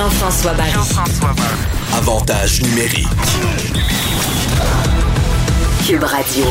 [0.00, 0.72] Jean-François Barry.
[1.94, 3.06] Avantage numérique.
[5.86, 6.44] Cube Radio.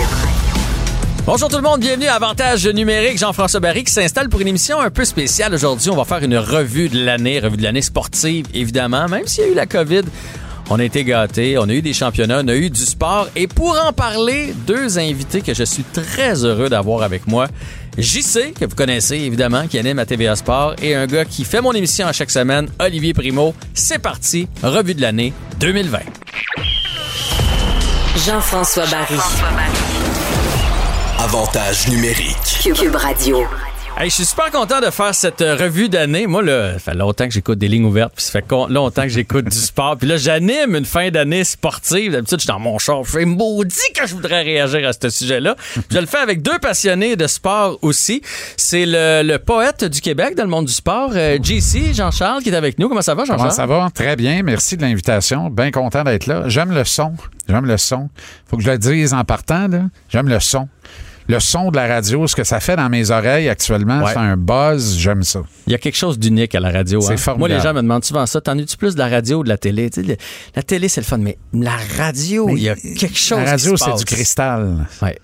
[1.25, 3.17] Bonjour tout le monde, bienvenue à Avantage numérique.
[3.17, 5.89] Jean-François Barry qui s'installe pour une émission un peu spéciale aujourd'hui.
[5.89, 9.47] On va faire une revue de l'année, revue de l'année sportive évidemment, même s'il y
[9.47, 10.03] a eu la COVID.
[10.69, 13.29] On a été gâtés, on a eu des championnats, on a eu du sport.
[13.35, 17.47] Et pour en parler, deux invités que je suis très heureux d'avoir avec moi.
[17.97, 21.61] JC, que vous connaissez évidemment, qui anime à TVA Sport, et un gars qui fait
[21.61, 23.53] mon émission à chaque semaine, Olivier Primo.
[23.73, 25.99] C'est parti, revue de l'année 2020.
[28.25, 29.15] Jean-François Barry.
[31.19, 32.59] Avantage numérique.
[32.63, 33.45] Cube Radio.
[34.01, 36.25] Hey, je suis super content de faire cette euh, revue d'année.
[36.25, 39.09] Moi, là, ça fait longtemps que j'écoute des lignes ouvertes, puis ça fait longtemps que
[39.09, 39.97] j'écoute du sport.
[39.97, 42.13] Puis là, j'anime une fin d'année sportive.
[42.13, 43.03] D'habitude, je suis dans mon char.
[43.03, 45.57] Je fais maudit que je voudrais réagir à ce sujet-là.
[45.91, 48.21] Je le fais avec deux passionnés de sport aussi.
[48.55, 52.51] C'est le, le poète du Québec dans le monde du sport, euh, JC, Jean-Charles, qui
[52.51, 52.87] est avec nous.
[52.87, 53.39] Comment ça va, Jean-Charles?
[53.39, 53.89] Comment ça va?
[53.93, 54.43] Très bien.
[54.43, 55.49] Merci de l'invitation.
[55.49, 56.43] Bien content d'être là.
[56.47, 57.15] J'aime le son.
[57.49, 58.07] J'aime le son.
[58.49, 59.81] Faut que je le dise en partant, là.
[60.07, 60.69] J'aime le son.
[61.29, 64.11] Le son de la radio, ce que ça fait dans mes oreilles actuellement, Ouais.
[64.13, 64.97] c'est un buzz.
[64.97, 65.41] J'aime ça.
[65.67, 66.99] Il y a quelque chose d'unique à la radio.
[67.01, 67.17] C'est hein.
[67.17, 67.39] formidable.
[67.51, 68.41] Moi, les gens me demandent souvent ça.
[68.41, 69.91] T'en es-tu plus de la radio ou de la télé?
[69.95, 70.17] Le-
[70.55, 73.77] la télé, c'est le fun, mais la radio, il y a quelque chose La radio,
[73.77, 74.87] c'est du cristal.
[75.03, 75.19] Ouais.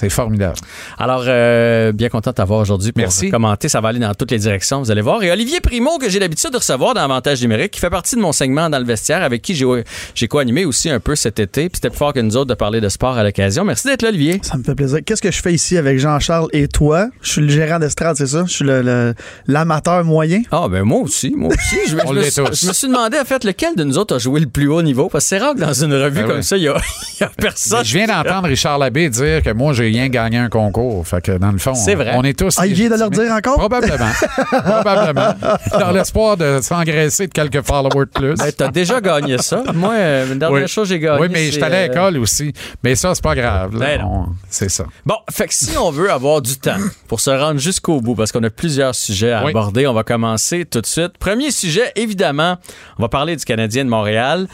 [0.00, 0.54] C'est formidable.
[0.96, 3.30] Alors, euh, bien content de t'avoir aujourd'hui pour Merci.
[3.30, 3.68] commenter.
[3.68, 5.20] Ça va aller dans toutes les directions, vous allez voir.
[5.24, 8.20] Et Olivier Primo, que j'ai l'habitude de recevoir dans Avantage numérique, qui fait partie de
[8.20, 9.66] mon segment dans le vestiaire, avec qui j'ai
[10.14, 11.68] j'ai co-animé aussi un peu cet été.
[11.68, 13.64] Puis c'était plus fort que nous autres de parler de sport à l'occasion.
[13.64, 14.40] Merci d'être là, Olivier.
[14.42, 15.00] Ça me fait plaisir.
[15.04, 17.08] Qu'est-ce que je fais ici avec Jean-Charles et toi?
[17.20, 18.44] Je suis le gérant d'estrade, c'est ça?
[18.46, 19.14] Je suis le- le-
[19.46, 20.42] l'amateur moyen?
[20.50, 21.76] Ah, ben moi aussi, moi aussi.
[21.88, 22.62] Je, me- On je me suis- tous.
[22.62, 24.82] je me suis demandé, en fait, lequel de nous autres a joué le plus haut
[24.82, 25.08] niveau.
[25.08, 26.66] Parce que c'est rare que dans une revue Ben comme ça, il y
[27.20, 27.84] y a personne.
[27.84, 31.06] Je viens d'entendre Richard Labbé dire que moi, j'ai rien gagné un concours.
[31.06, 32.12] Fait que dans le fond, C'est vrai.
[32.14, 32.56] on est tous.
[32.58, 33.56] Ah, il vient de leur dire encore?
[33.58, 34.10] Probablement.
[34.64, 35.34] Probablement.
[35.78, 38.34] Dans l'espoir de s'engraisser de quelques followers de plus.
[38.34, 39.62] Ben, T'as déjà gagné ça.
[39.74, 40.68] Moi, euh, une dernière Oui.
[40.68, 41.20] chose j'ai gagné.
[41.20, 42.52] Oui, mais j'étais allé à euh, l'école aussi.
[42.82, 43.76] Mais ça, c'est pas grave.
[43.78, 44.00] Ben
[44.48, 44.84] C'est ça.
[45.06, 46.76] Bon, fait que si on veut avoir du temps
[47.06, 49.50] pour se rendre jusqu'au bout, parce qu'on a plusieurs sujets à Oui.
[49.50, 51.18] aborder, on va commencer tout de suite.
[51.18, 52.56] Premier sujet, évidemment,
[52.98, 54.46] on va parler du Canadien de Montréal.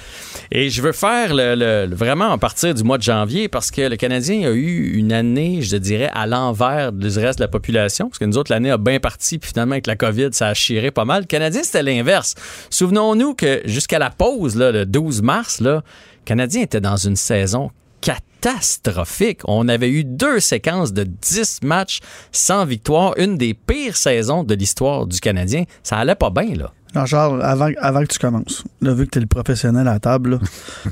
[0.51, 3.71] Et je veux faire le, le- le- vraiment à partir du mois de janvier, parce
[3.71, 5.24] que le Canadien a eu une année,
[5.61, 8.79] je dirais, à l'envers du reste de la population, parce que nous autres, l'année a
[8.79, 11.23] bien parti, puis finalement, avec la COVID, ça a chiré pas mal.
[11.23, 12.35] Le Canadien, c'était l'inverse.
[12.71, 17.17] Souvenons-nous que jusqu'à la pause, là, le 12 mars, là, le Canadien était dans une
[17.17, 17.71] saison
[18.01, 19.41] catastrophique.
[19.45, 22.01] On avait eu deux séquences de 10 matchs
[22.33, 25.65] sans victoire, une des pires saisons de l'histoire du Canadien.
[25.83, 26.73] Ça allait pas bien, là.
[26.95, 30.01] Jean-Charles, avant, avant que tu commences, là, vu que tu es le professionnel à la
[30.01, 30.39] table, là,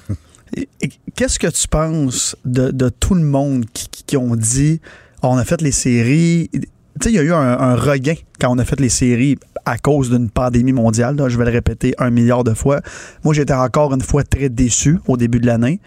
[1.15, 4.81] qu'est-ce que tu penses de, tout le monde qui, ont dit
[5.23, 6.51] on a fait les séries?
[6.53, 6.61] Tu
[7.01, 10.11] sais, il y a eu un, regain quand on a fait les séries à cause
[10.11, 11.17] d'une pandémie mondiale.
[11.29, 12.81] je vais le répéter un milliard de fois.
[13.25, 15.81] Moi, j'étais encore une fois très déçu au début de l'année.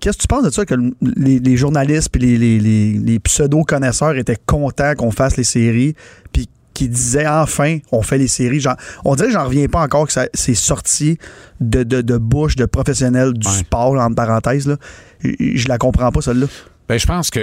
[0.00, 2.58] Qu'est-ce que tu penses de ça que le- les, journalistes et les-
[2.98, 5.94] les pseudo-connaisseurs étaient contents qu'on fasse les séries
[6.32, 6.48] puis
[6.80, 8.64] qui disaient enfin on fait les séries.
[9.04, 11.18] On dirait que j'en reviens pas encore que ça- c'est sorti
[11.60, 13.52] de, de, de bouche de professionnels du Ouais.
[13.54, 14.66] sport, entre parenthèses.
[14.66, 14.76] Là.
[15.22, 16.46] Je, la comprends pas, celle-là.
[16.88, 17.40] Ben, je pense que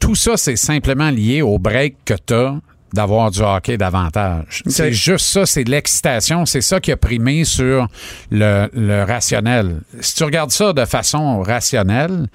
[0.00, 2.58] tout ça, c'est simplement lié au break que tu as
[2.94, 4.62] d'avoir du hockey davantage.
[4.66, 6.46] C'est juste ça, c'est de l'excitation.
[6.46, 7.86] C'est ça qui a primé sur
[8.30, 9.82] le, le rationnel.
[10.00, 12.28] Si tu regardes ça de façon rationnelle,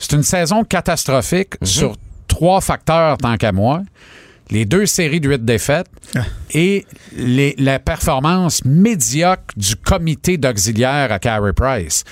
[0.00, 1.94] c'est une saison catastrophique sur
[2.26, 3.82] trois facteurs tant qu'à moi.
[4.52, 6.20] Les deux séries de huit défaites Ah.
[6.52, 6.84] et
[7.16, 12.04] les- la performance médiocre du comité d'auxiliaire à Carey Price.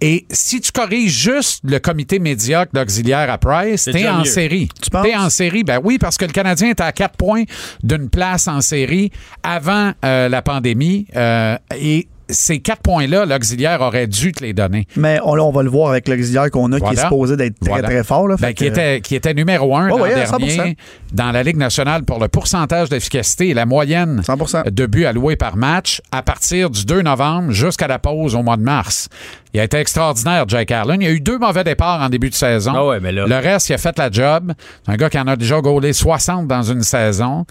[0.00, 4.24] Et si tu corriges juste le comité médiocre d'auxiliaire à Price, t'es en mieux.
[4.26, 4.68] série.
[4.80, 5.04] Tu penses?
[5.04, 7.42] T'es en série, ben oui, parce que le Canadien était à quatre points
[7.82, 9.10] d'une place en série
[9.42, 11.06] avant euh, la pandémie.
[11.16, 14.86] euh, et ces quatre points-là, l'auxiliaire aurait dû te les donner.
[14.96, 17.58] Mais on, là, on va le voir avec l'auxiliaire qu'on a qui est supposé d'être
[17.60, 17.88] très, Voilà.
[17.88, 18.28] très fort.
[18.28, 20.74] Là, Ben, qui, que- était, qui était numéro un Oh, l'an oui, dernier 100%.
[21.12, 24.62] dans la Ligue nationale pour le pourcentage d'efficacité et la moyenne 100%.
[24.70, 28.56] de buts alloués par match à partir du 2 novembre jusqu'à la pause au mois
[28.56, 29.08] de mars.
[29.54, 31.00] Il a été extraordinaire, Jake Allen.
[31.00, 32.72] Il y a eu deux mauvais départs en début de saison.
[32.76, 34.52] Ah ouais, mais là- Le reste, il a fait la job.
[34.84, 37.46] C'est un gars qui en a déjà gaulé 60 dans une saison.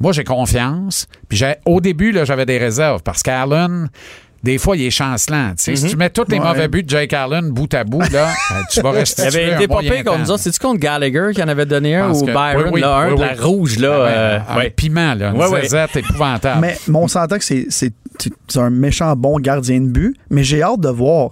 [0.00, 1.06] Moi, j'ai confiance.
[1.28, 3.88] Puis j'ai- au début, là, j'avais des réserves parce qu'Allen,
[4.42, 5.52] des fois, il est chancelant.
[5.58, 6.44] Si tu mets tous les Ouais.
[6.46, 9.52] mauvais buts de Jake Allen bout à bout, là, euh, tu vas Il rester avait
[9.54, 10.42] été pas pire contre nous autres.
[10.42, 13.10] C'est-tu contre Gallagher qui en avait donné un ou que- Byron, oui, oui, là, un
[13.10, 13.26] oui, de oui.
[13.36, 13.88] la rouge, là?
[13.88, 14.70] euh, un ouais.
[14.70, 15.60] piment, là, une Ouais, ouais.
[15.62, 16.60] zézette épouvantable.
[16.62, 17.92] Mais, mais on s'entend que c'est
[18.56, 21.30] un méchant bon gardien de but, mais j'ai hâte de voir.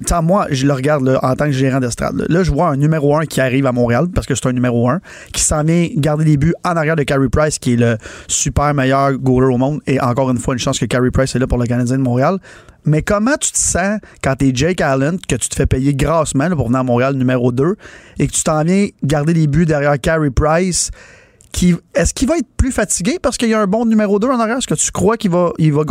[0.00, 2.24] Tu sais, moi, je le regarde là, en tant que gérant d'estrade.
[2.28, 2.42] Là.
[2.42, 5.00] Je vois un numéro 1 qui arrive à Montréal, parce que c'est un numéro 1,
[5.32, 7.98] qui s'en vient garder les buts en arrière de Carey Price, qui est le
[8.28, 9.80] super meilleur goaler au monde.
[9.86, 12.02] Et encore une fois, une chance que Carey Price est là pour le Canadien de
[12.02, 12.38] Montréal.
[12.84, 16.48] Mais comment tu te sens quand t'es Jake Allen, que tu te fais payer grassement
[16.48, 17.74] là, pour venir à Montréal numéro 2,
[18.20, 20.90] et que tu t'en viens garder les buts derrière Carey Price?
[21.94, 24.38] Est-ce qu'il va être plus fatigué parce qu'il y a un bon numéro 2 en
[24.38, 24.58] arrière?
[24.58, 25.82] Est-ce que tu crois qu'il va, il va,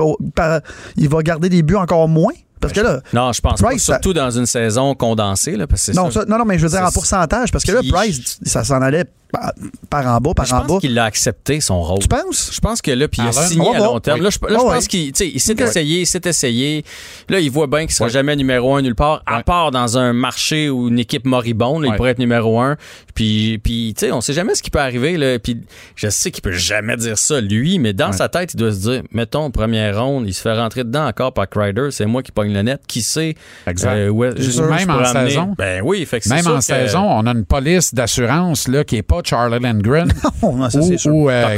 [0.96, 2.34] il va garder des buts encore moins?
[2.60, 3.72] Parce que là, Non, je pense pas.
[3.74, 6.26] Ça- Surtout dans une saison condensée, là, parce que non, ça.
[6.28, 9.06] non, non, mais je veux dire en pourcentage, parce que là, Price, ça s'en allait
[9.32, 9.54] par,
[9.90, 10.78] par en bas, par Je en pense bas.
[10.80, 12.00] qu'il l'a accepté, son rôle.
[12.00, 12.52] Tu penses?
[12.54, 13.50] Je pense que là, puis il a Allen?
[13.50, 14.20] signé On va à long terme.
[14.20, 14.24] Oui.
[14.24, 15.28] Là, je, là, je Ah pense qu'il s'est
[15.60, 16.84] essayé, il s'est essayé.
[17.30, 18.12] Là, il voit bien qu'il sera Ouais.
[18.14, 21.82] jamais numéro un nulle part, à part dans un marché ou une équipe moribonde.
[21.84, 21.98] là, Il Ouais.
[21.98, 22.78] pourrait être numéro un.
[23.16, 25.18] Puis, puis tu sais, on sait jamais ce qui peut arriver.
[25.18, 25.40] Là.
[25.40, 25.60] Puis,
[25.96, 28.80] je sais qu'il peut jamais dire ça, lui, mais dans sa tête, il doit se
[28.80, 32.32] dire, mettons, première ronde, il se fait rentrer dedans encore par Crider, c'est moi qui
[32.32, 32.82] pogne le net.
[32.88, 33.36] Qui sait?
[33.66, 33.92] Exact.
[33.96, 35.56] euh, où est- je- je Même en amener- saison.
[35.58, 38.68] Ben oui, fait que c'est Même sûr en que- saison, on a une police d'assurance
[38.68, 40.12] là, qui n'est pas Charlie Lindgren
[40.42, 41.14] Oh, non, ça, ou, c'est sûr.
[41.14, 41.56] ou euh.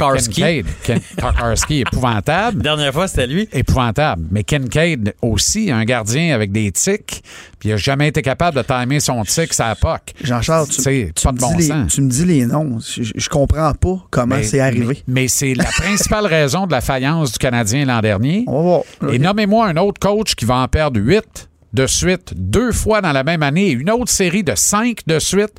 [0.82, 2.62] Ken- Tokarski, épouvantable.
[2.62, 3.48] Dernière fois, c'était lui.
[3.52, 4.26] épouvantable.
[4.30, 7.22] Mais Kincaid aussi, un gardien avec des tics,
[7.58, 10.00] puis il n'a jamais été capable de timer son tic à la POC.
[10.22, 11.92] Jean-Charles, tu, tu pas me de bon dis les, sens.
[11.94, 12.78] tu me dis les noms.
[12.80, 15.02] Je, je comprends pas comment c'est arrivé.
[15.06, 18.44] Mais, mais c'est la principale raison de la faillance du Canadien l'an dernier.
[18.46, 19.12] On va voir.
[19.12, 23.12] Et nommez-moi un autre coach qui va en perdre huit de suite, deux fois dans
[23.12, 25.52] la même année, et une autre série de cinq de suite.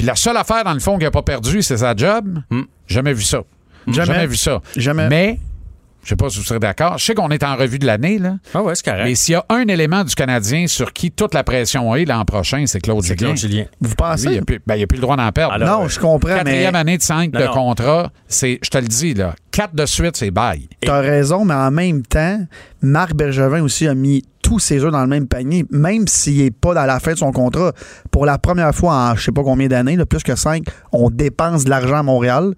[0.00, 2.38] Puis la seule affaire, dans le fond, qu'il n'a pas perdu, c'est sa job.
[2.86, 3.42] Jamais vu ça.
[3.86, 4.26] Jamais.
[4.26, 4.62] vu ça.
[4.74, 5.08] Jamais.
[5.10, 5.38] Mais,
[6.02, 8.18] je sais pas si vous serez d'accord, je sais qu'on est en revue de l'année,
[8.18, 8.36] là.
[8.54, 9.04] Ah ouais, c'est correct.
[9.04, 12.24] Mais s'il y a un élément du Canadien sur qui toute la pression est l'an
[12.24, 13.26] prochain, c'est Claude c'est Julien.
[13.34, 13.64] Claude Julien.
[13.82, 14.34] Vous Lui, pensez?
[14.36, 15.52] il plus, ben, il a plus le droit d'en perdre.
[15.52, 17.52] Alors, non, je comprends, mais Quatrième année de cinq Non, de non.
[17.52, 20.66] contrat, c'est, je te le dis, là, quatre de suite, c'est bail.
[20.80, 22.40] t'as raison, mais en même temps,
[22.80, 26.50] Marc Bergevin aussi a mis tous ses œufs dans le même panier, même s'il n'est
[26.50, 27.72] pas dans la fin de son contrat.
[28.10, 31.08] Pour la première fois en je sais pas combien d'années, là, plus que cinq, on
[31.08, 32.54] dépense de l'argent à Montréal.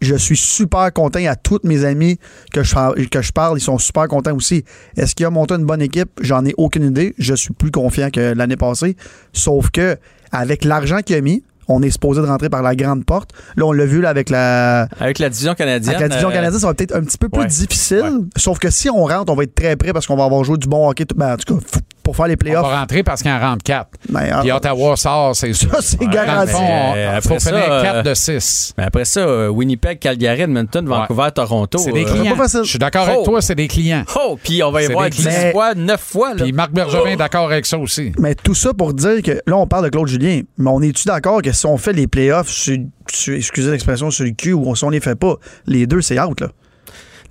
[0.00, 1.20] Je suis super content.
[1.26, 2.18] À tous mes amis
[2.54, 4.64] que je, que je parle, ils sont super contents aussi.
[4.96, 6.08] Est-ce qu'il a monté une bonne équipe?
[6.22, 7.14] J'en ai aucune idée.
[7.18, 8.96] Je suis plus confiant que l'année passée.
[9.34, 9.98] Sauf que,
[10.32, 13.30] avec l'argent qu'il a mis, on est supposé de rentrer par la grande porte.
[13.56, 15.94] Là, on l'a vu là, avec la, Avec la division canadienne.
[15.94, 17.46] avec la division euh, canadienne, ça va peut-être un petit peu plus ouais.
[17.46, 18.02] difficile.
[18.02, 18.24] Ouais.
[18.36, 20.58] Sauf que si on rentre, on va être très prêt parce qu'on va avoir joué
[20.58, 21.04] du bon hockey.
[21.14, 21.60] ben, en tout cas,
[22.04, 22.62] pour faire les On playoffs.
[22.66, 23.88] va rentrer parce qu'il en rentre quatre.
[24.08, 25.70] ben, Puis ah, Ottawa sort, c'est sûr.
[25.72, 26.52] ça, c'est garanti.
[26.54, 28.74] il après faut ça, finir euh, 4 de 6.
[28.78, 31.78] Mais après ça, euh, Winnipeg, Calgary, Edmonton, Vancouver, Toronto.
[31.78, 32.36] C'est des euh, clients.
[32.36, 32.60] pas facile.
[32.64, 33.12] Je suis d'accord Oh.
[33.12, 34.04] avec toi, c'est des clients.
[34.16, 35.50] Oh, puis on va y voir des 10 clients.
[35.52, 36.34] fois, 9 fois.
[36.34, 36.42] Là.
[36.44, 38.12] Puis Marc Bergevin est d'accord avec ça aussi.
[38.18, 41.06] Mais tout ça pour dire que là, on parle de Claude Julien, mais on est-tu
[41.08, 42.76] d'accord que si on fait les playoffs sur,
[43.10, 45.36] sur- excusez l'expression, sur le cul ou si on les fait pas,
[45.66, 46.48] les deux, c'est out, là?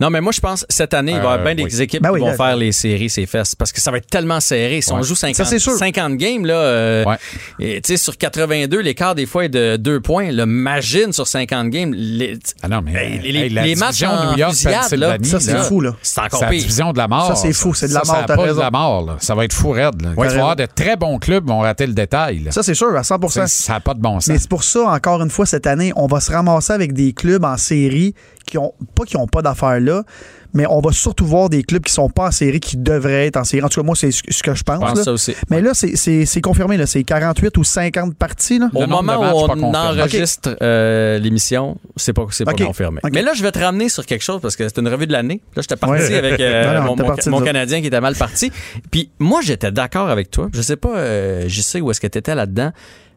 [0.04, 1.82] Non, mais moi, je pense cette année, il va y avoir Euh, bien des oui.
[1.82, 3.56] équipes Ben qui oui, vont là, faire les séries, ces fesses.
[3.56, 4.82] Parce que ça va être tellement serré.
[4.82, 5.74] Si on joue 50, Ça, c'est sûr.
[5.74, 7.16] 50 games, là, euh, Ouais.
[7.60, 10.32] et, tu sais, sur 82, l'écart des fois est de 2 points.
[10.32, 11.94] Le Magine sur 50 games.
[11.96, 15.26] les- Ah non, mais les- hey, la les matchs en New York, fusillade, là, Pennsylvanie,
[15.28, 15.96] Ça, c'est fou, là.
[16.02, 16.60] c'est encore C'est la pire.
[16.62, 17.28] division de la mort.
[17.28, 19.06] Ça, c'est fou, c'est de la Ça, mort, Ça pas de la mort.
[19.06, 19.16] là.
[19.20, 20.02] Ça va être fou raide.
[20.02, 20.10] là.
[20.12, 22.40] Il va y avoir de très bons clubs qui vont rater le détail.
[22.40, 22.52] là.
[22.52, 24.28] Ça, c'est sûr, à 100 C'est- Ça n'a pas de bon sens.
[24.28, 27.14] Mais c'est pour ça, encore une fois, cette année, on va se ramasser avec des
[27.14, 28.14] clubs en série
[28.46, 30.04] qui ont, pas qui n'ont pas d'affaires là,
[30.54, 33.38] mais on va surtout voir des clubs qui sont pas en série qui devraient être
[33.38, 33.64] en série.
[33.64, 34.76] En tout cas, moi, c'est ce que je pense.
[34.76, 35.04] Je pense là.
[35.04, 35.34] ça aussi.
[35.50, 36.86] Mais là, c'est- c'est c'est confirmé, là.
[36.86, 38.70] C'est 48 ou 50 parties, là.
[38.76, 43.00] Au moment où on enregistre euh, l'émission, c'est pas, c'est pas confirmé.
[43.12, 45.12] Mais là, je vais te ramener sur quelque chose parce que c'est une revue de
[45.14, 45.42] l'année.
[45.56, 46.16] Là, j'étais parti Ouais.
[46.18, 47.30] avec euh, Non, non, mon, parti.
[47.44, 48.52] Canadien qui était mal parti.
[48.92, 50.50] Puis moi, j'étais d'accord avec toi.
[50.54, 52.72] Je sais pas, euh, je sais où est-ce que tu étais là-dedans.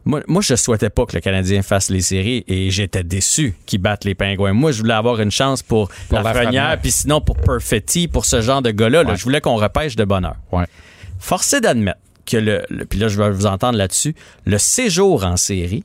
[0.07, 3.81] Moi, moi, je souhaitais pas que le Canadien fasse les séries et j'étais déçu qu'ils
[3.81, 4.53] battent les Pingouins.
[4.55, 6.33] Moi, je voulais avoir une chance pour, Pour la
[6.79, 9.03] puis sinon pour Perfetti, pour ce genre de gars-là.
[9.03, 9.15] là.
[9.17, 10.37] Je voulais qu'on repêche de bonheur.
[10.53, 10.65] Ouais.
[11.19, 14.15] Forcé d'admettre que le, le- puis là je vais vous entendre là-dessus,
[14.47, 15.85] le séjour en série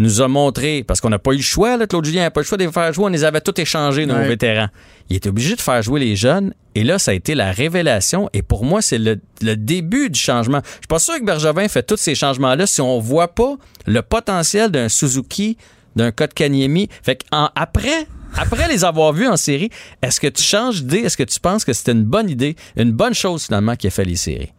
[0.00, 2.40] nous a montré, parce qu'on n'a pas eu le choix, là, Claude Julien n'a pas
[2.40, 4.26] eu le choix de les faire jouer, on les avait tous échangés, nos Ouais.
[4.28, 4.68] vétérans.
[5.08, 8.28] Il était obligé de faire jouer les jeunes, et là, ça a été la révélation,
[8.32, 10.60] et pour moi, c'est le, le début du changement.
[10.64, 14.02] Je suis pas sûr que Bergevin fait tous ces changements-là si on voit pas le
[14.02, 15.56] potentiel d'un Suzuki,
[15.96, 16.88] d'un Kotkaniemi.
[17.02, 19.70] Fait qu'en- après, après les avoir vus en série,
[20.02, 20.98] est-ce que tu changes d'idée?
[21.06, 23.90] Est-ce que tu penses que c'était une bonne idée, une bonne chose finalement qui a
[23.90, 24.52] fait les séries?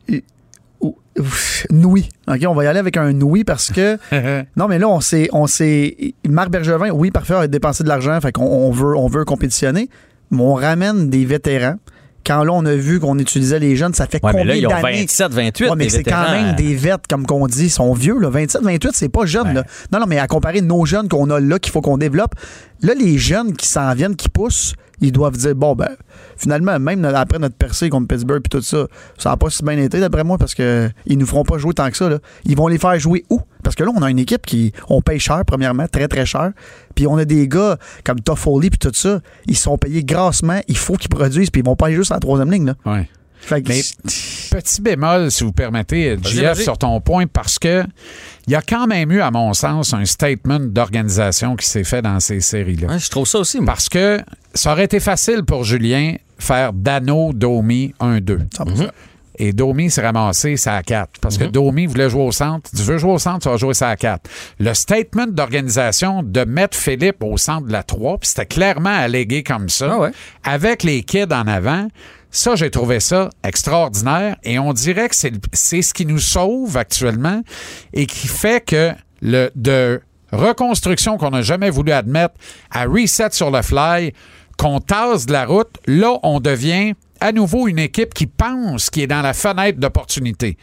[1.18, 2.10] Ou- ouf, Noui.
[2.28, 3.98] OK, on va y aller avec un Noui parce que.
[4.58, 5.30] non, mais là, on s'est.
[5.34, 9.08] On s'est Marc Bergevin, oui, parfait, a dépensé de l'argent, fait qu'on on veut, on
[9.08, 9.90] veut compétitionner,
[10.32, 11.76] mais on ramène des vétérans
[12.26, 14.56] quand là, on a vu qu'on utilisait les jeunes, ça fait Ouais, mais combien là,
[14.60, 15.02] ils ont d'années?
[15.02, 15.70] 27, 28.
[15.70, 18.20] Ouais, mais c'est quand même des vêtes, comme qu'on dit, ils sont vieux.
[18.20, 18.30] Là.
[18.30, 19.54] 27, 28, c'est pas jeune.
[19.54, 19.64] là.
[19.92, 22.36] Non, non, mais à comparer nos jeunes qu'on a là, qu'il faut qu'on développe,
[22.82, 25.90] là, les jeunes qui s'en viennent, qui poussent, ils doivent dire, bon, ben,
[26.38, 29.78] finalement, même après notre percée contre Pittsburgh et tout ça, ça n'a pas si bien
[29.78, 32.10] été, d'après moi, parce que ils nous feront pas jouer tant que ça.
[32.10, 32.20] Là.
[32.46, 33.42] Ils vont les faire jouer où?
[33.64, 36.52] Parce que là, on a une équipe qui, on paye cher, premièrement, très, très cher.
[36.96, 40.78] Puis on a des gars comme Toffoli puis tout ça, ils sont payés grassement, il
[40.78, 42.68] faut qu'ils produisent, puis ils vont pas aller juste à la troisième ligne.
[42.68, 42.76] Là.
[42.86, 43.10] Ouais.
[43.42, 43.82] Fait que Mais
[44.52, 47.84] petit bémol, si vous permettez, JF, sur ton point, parce que
[48.48, 52.02] il y a quand même eu, à mon sens, un statement d'organisation qui s'est fait
[52.02, 52.88] dans ces séries-là.
[52.88, 53.58] Ouais, je trouve ça aussi.
[53.58, 53.68] moi.
[53.68, 54.20] Parce que
[54.54, 58.40] ça aurait été facile pour Julien faire Dano, Domi 1-2.
[58.58, 58.90] 100%.
[59.38, 61.20] Et Domi s'est ramassé ça à 4.
[61.22, 61.48] Parce Mhm.
[61.48, 62.70] que Domi voulait jouer au centre.
[62.76, 64.30] Tu veux jouer au centre, tu vas jouer ça à 4.
[64.60, 69.42] Le statement d'organisation de mettre Philippe au centre de la 3, puis c'était clairement allégué
[69.42, 70.12] comme ça, Ah ouais.
[70.44, 71.88] avec les kids en avant.
[72.32, 76.78] Ça, j'ai trouvé ça extraordinaire et on dirait que c'est c'est ce qui nous sauve
[76.78, 77.42] actuellement
[77.94, 82.36] et qui fait que le de reconstruction qu'on n'a jamais voulu admettre
[82.72, 84.14] à reset sur le fly,
[84.58, 89.02] qu'on tasse de la route, là, on devient à nouveau une équipe qui pense qui
[89.02, 90.58] est dans la fenêtre d'opportunité.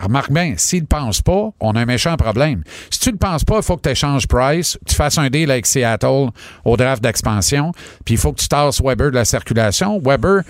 [0.00, 2.62] Remarque bien, s'il ne pense pas, on a un méchant problème.
[2.90, 5.28] Si tu ne le penses pas, il faut que tu échanges Price, tu fasses un
[5.30, 6.28] deal avec Seattle
[6.64, 7.72] au draft d'expansion,
[8.04, 10.00] puis il faut que tu tasses Weber de la circulation.
[10.00, 10.42] Weber,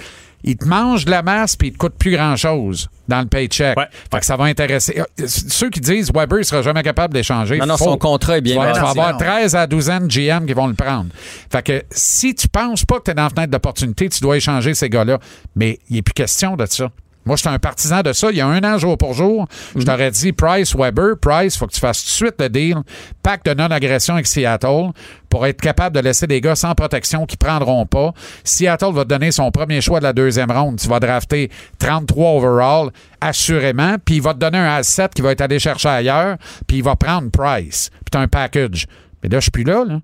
[0.45, 3.77] il te mange de la masse puis il te coûte plus grand-chose dans le paycheck.
[3.77, 3.87] Ouais.
[4.13, 5.01] Fait que ça va intéresser.
[5.01, 7.59] euh, Ceux qui disent Weber ne sera jamais capable d'échanger.
[7.59, 7.85] Non, non, faux.
[7.85, 9.19] son contrat est bien Tu vas, avoir non.
[9.19, 11.07] 13 à 12 ans de GM qui vont le prendre.
[11.51, 14.37] Fait que si tu penses pas que tu es dans la fenêtre d'opportunité, tu dois
[14.37, 15.19] échanger ces gars-là.
[15.57, 16.91] Mais il n'est plus question de ça.
[17.27, 18.31] Moi, j'étais un partisan de ça.
[18.31, 19.47] Il y a un an, jour pour jour,
[19.77, 22.77] je t'aurais dit Price, Weber, Price, faut que tu fasses tout de suite le deal,
[23.23, 24.91] pacte de non-agression avec Seattle
[25.29, 28.13] pour être capable de laisser des gars sans protection qui prendront pas.
[28.43, 30.79] Seattle va te donner son premier choix de la deuxième ronde.
[30.79, 35.33] Tu vas drafter 33 overall, assurément, puis il va te donner un asset qui va
[35.33, 36.37] être allé chercher ailleurs,
[36.67, 37.91] puis il va prendre Price.
[37.91, 38.87] Puis tu un package.
[39.23, 40.01] Mais là, je suis plus là, là.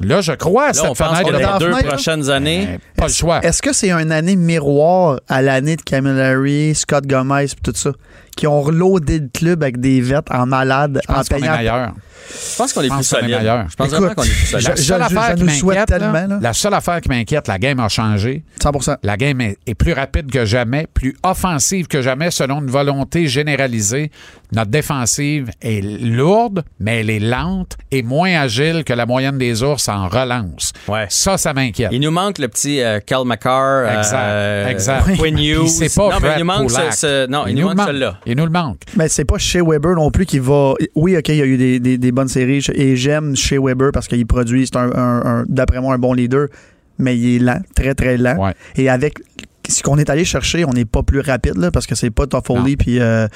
[0.00, 2.68] Là, je crois à Là, cette on pense fenêtre la les deux fenêtre, prochaines années.
[2.74, 3.40] Eh, Pas le choix.
[3.42, 7.92] Est-ce que c'est une année miroir à l'année de Camilleri, Scott Gomez et tout ça,
[8.36, 11.40] qui ont reloadé le club avec des vêtements en malade, Je en pense qu'on est
[11.40, 11.56] payant?
[11.56, 11.92] meilleur.
[12.28, 13.36] Je pense qu'on est Je plus pense qu'on est solide.
[13.38, 13.66] meilleur.
[13.70, 14.64] Je pense Écoute, vraiment qu'on est plus solide.
[14.66, 17.48] je- La seule je- affaire je qui nous souhaite m'inquiète, la seule affaire qui m'inquiète,
[17.48, 18.44] la game a changé.
[18.60, 22.66] 100 La game est, est plus rapide que jamais, plus offensive que jamais, selon une
[22.70, 24.10] volonté généralisée.
[24.52, 29.62] Notre défensive est lourde, mais elle est lente et moins agile que la moyenne des
[29.62, 30.72] ours en relance.
[30.88, 31.06] Ouais.
[31.08, 31.88] Ça, ça m'inquiète.
[31.92, 33.88] Il nous manque le petit euh, Cal McCarr.
[33.98, 35.16] Exact, euh, exact.
[35.16, 35.66] Quinn Hughes.
[35.68, 36.92] c'est pas non, mais il nous manque Kulak.
[36.92, 38.18] ce, ce- non, il, nous le manque celui-là.
[38.26, 38.80] Il nous le manque.
[38.96, 40.74] Mais c'est pas chez Weber non plus qui va.
[40.94, 43.90] Oui, OK, il y a eu des, des- des bonnes séries et j'aime chez Weber
[43.92, 46.46] parce qu'il produit, c'est un, un- un- d'après moi un bon leader,
[46.98, 48.36] mais il est lent, très très lent.
[48.38, 48.54] Ouais.
[48.76, 49.18] Et avec
[49.68, 52.26] ce qu'on est allé chercher, on n'est pas plus rapide là, parce que c'est pas
[52.28, 53.00] Toffoli puis.
[53.00, 53.26] euh,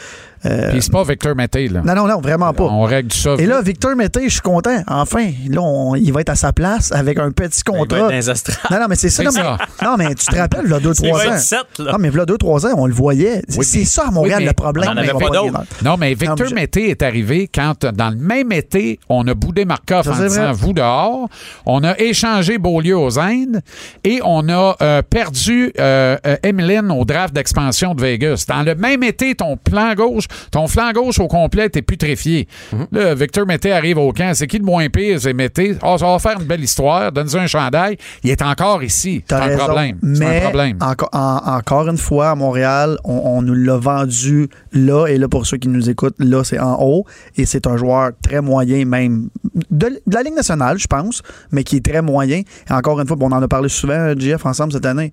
[0.47, 1.83] euh, Puis c'est pas Victor Mété, là.
[1.85, 2.65] non, non, non, vraiment pas.
[2.65, 3.35] On règle ça.
[3.39, 4.83] Et là, Victor Mété, je suis content.
[4.89, 7.89] Enfin, là, on- il va être à sa place avec un petit Il va être
[7.89, 7.99] contrat.
[8.01, 8.57] dans les astrales.
[8.71, 9.23] Non, non, mais c'est ça.
[9.23, 9.59] Non, mais, ça.
[9.83, 11.35] non, mais tu te rappelles, là, deux, Il trois va ans.
[11.79, 11.93] là.
[11.93, 13.43] Non, mais là, deux, trois ans, on le voyait.
[13.49, 14.89] C'est Oui, c'est mais- ça à Montréal oui, mais le problème.
[14.89, 15.85] on.
[15.85, 19.27] Non, mais Victor Non, mais je- Mété est arrivé quand, dans le même été, on
[19.29, 20.53] a boudé Markov Ça, en disant vrai.
[20.53, 21.29] vous dehors.
[21.67, 23.61] On a échangé Beaulieu aux Indes
[24.05, 28.45] et on a euh, perdu euh, euh, Emeline au draft d'expansion de Vegas.
[28.49, 32.49] Dans le même été, ton plan gauche, ton flanc gauche au complet était putréfié.
[32.73, 32.87] Mhm.
[32.93, 34.33] Là, Victor Mété arrive au camp.
[34.35, 35.21] C'est qui le moins pire?
[35.21, 35.77] C'est Mété.
[35.83, 37.13] Ah, ça va faire une belle histoire.
[37.13, 37.97] Donne-nous un chandail.
[38.25, 39.23] Il est encore ici.
[39.29, 39.99] C'est T'as un problème.
[40.03, 40.77] Mais un problème.
[40.81, 45.07] enco- en- encore une fois, à Montréal, on, on nous l'a vendu là.
[45.07, 47.05] Et là, pour ceux qui nous écoutent, là, c'est en haut.
[47.37, 49.29] Et c'est un joueur très moyen, même
[49.71, 52.43] de, de la Ligue nationale, je pense, mais qui est très moyen.
[52.69, 55.13] Et encore une fois, on en a parlé souvent, JF, ensemble cette année.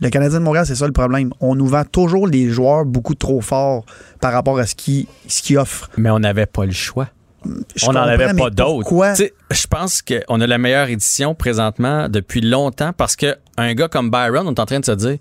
[0.00, 1.30] Le Canadien de Montréal, c'est ça le problème.
[1.40, 3.84] On nous vend toujours les joueurs beaucoup trop forts
[4.20, 5.90] par rapport à ce qu'ils ce qu'ils offrent.
[5.96, 7.08] Mais on n'avait pas le choix.
[7.76, 8.90] Je on n'en avait pas d'autres.
[9.50, 14.10] Je pense qu'on a la meilleure édition présentement depuis longtemps parce que un gars comme
[14.10, 15.18] Byron, on est en train de se dire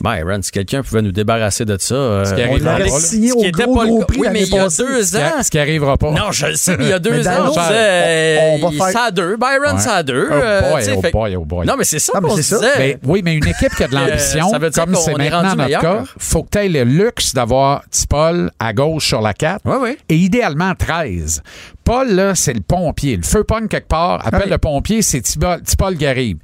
[0.00, 3.00] Byron, si quelqu'un pouvait nous débarrasser de ça, euh, Ce qui On arrive l'aurait pas,
[3.00, 4.64] signé Ce au qui était gros, pas le gros prix Oui, mais il y a
[4.64, 4.82] passée.
[4.84, 5.42] deux ans.
[5.42, 6.10] Ce qui arrivera pas.
[6.10, 8.84] Non, je le sais, mais il y a deux ans, ça, disait, on- on va
[8.84, 9.36] faire- ça à deux.
[9.36, 9.80] Byron, Ouais.
[9.80, 10.28] ça à deux.
[10.30, 11.66] Oh euh, boy, oh boy, oh boy.
[11.66, 12.56] Non, mais c'est ça qu'on disait.
[12.76, 15.12] Ben, oui, mais une équipe qui a de l'ambition, Euh, ça veut dire comme c'est
[15.12, 19.20] est maintenant notre cas, faut que tu aies le luxe d'avoir Tipol à gauche sur
[19.20, 19.96] la 4 Oui, oui.
[20.08, 21.42] et idéalement 13.
[21.84, 23.16] Paul, là, c'est le pompier.
[23.16, 24.50] Le feu pogne quelque part, appelle Oui.
[24.50, 26.38] le pompier, c'est Tipol, Tipol qui arrive.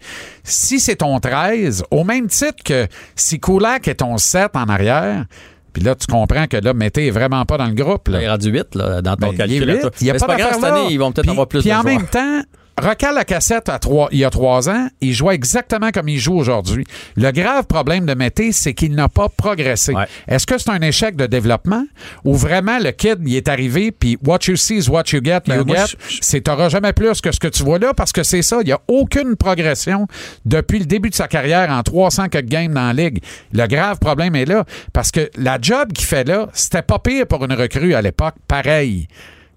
[0.45, 5.25] Si c'est ton 13, au même titre que si Kulak est ton 7 en arrière,
[5.73, 8.09] puis là, tu comprends que là, Mété est vraiment pas dans le groupe.
[8.09, 8.21] Là.
[8.21, 9.57] Il est rendu 8 là, dans ton Ben, calcul.
[9.57, 9.81] il est à huit.
[9.83, 9.91] toi.
[10.01, 11.61] Il y a Mais pas pas grave, cette année, ils vont peut-être Puis- avoir plus
[11.61, 11.95] Puis de en joueurs.
[11.95, 12.43] même temps,
[12.81, 16.19] recale la cassette à trois, il y a trois ans, il jouait exactement comme il
[16.19, 16.85] joue aujourd'hui.
[17.17, 19.95] Le grave problème de Mété, c'est qu'il n'a pas progressé.
[19.95, 20.07] Ouais.
[20.29, 21.85] Est-ce que c'est un échec de développement
[22.25, 25.41] ou vraiment le kid, il est arrivé, puis what you see is what you get,
[25.47, 28.13] Ben, you get, je- c'est t'auras jamais plus que ce que tu vois là parce
[28.13, 30.07] que c'est ça, il n'y a aucune progression
[30.45, 33.23] depuis le début de sa carrière en 300 que games dans la ligue.
[33.53, 37.27] Le grave problème est là parce que la job qu'il fait là, c'était pas pire
[37.27, 39.09] pour une recrue à l'époque, pareil.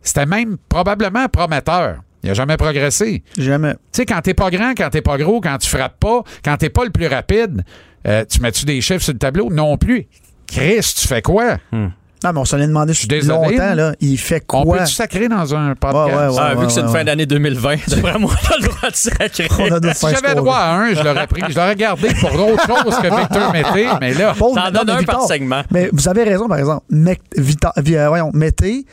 [0.01, 1.97] C'était même probablement prometteur.
[2.23, 3.21] Il n'a jamais progressé.
[3.37, 3.73] Jamais.
[3.73, 6.55] Tu sais, quand t'es pas grand, quand t'es pas gros, quand tu frappes pas, quand
[6.57, 7.63] t'es pas le plus rapide,
[8.07, 9.49] euh, tu mets-tu des chiffres sur le tableau?
[9.51, 10.07] Non plus.
[10.47, 11.57] Chris, tu fais quoi?
[11.71, 13.95] Non, mais on s'en est demandé suis depuis désolé, longtemps, mais- là.
[13.99, 14.77] Il fait On quoi?
[14.77, 16.07] peut-tu sacrer dans un podcast?
[16.07, 16.35] Ouais, ouais, ouais.
[16.39, 16.93] Ah, vu que c'est une ouais.
[16.93, 19.47] fin d'année 2020, d'après moi, on a le droit de sacrer.
[19.59, 21.41] On Si j'avais droit à un, je l'aurais pris.
[21.49, 25.19] Je l'aurais gardé pour d'autres choses que Victor Mété, mais là, T'en donnes un Victor,
[25.19, 25.63] par segment.
[25.71, 26.85] Mais vous avez raison, par exemple.
[26.91, 28.85] Mec, Vita- euh, voyons, Mété,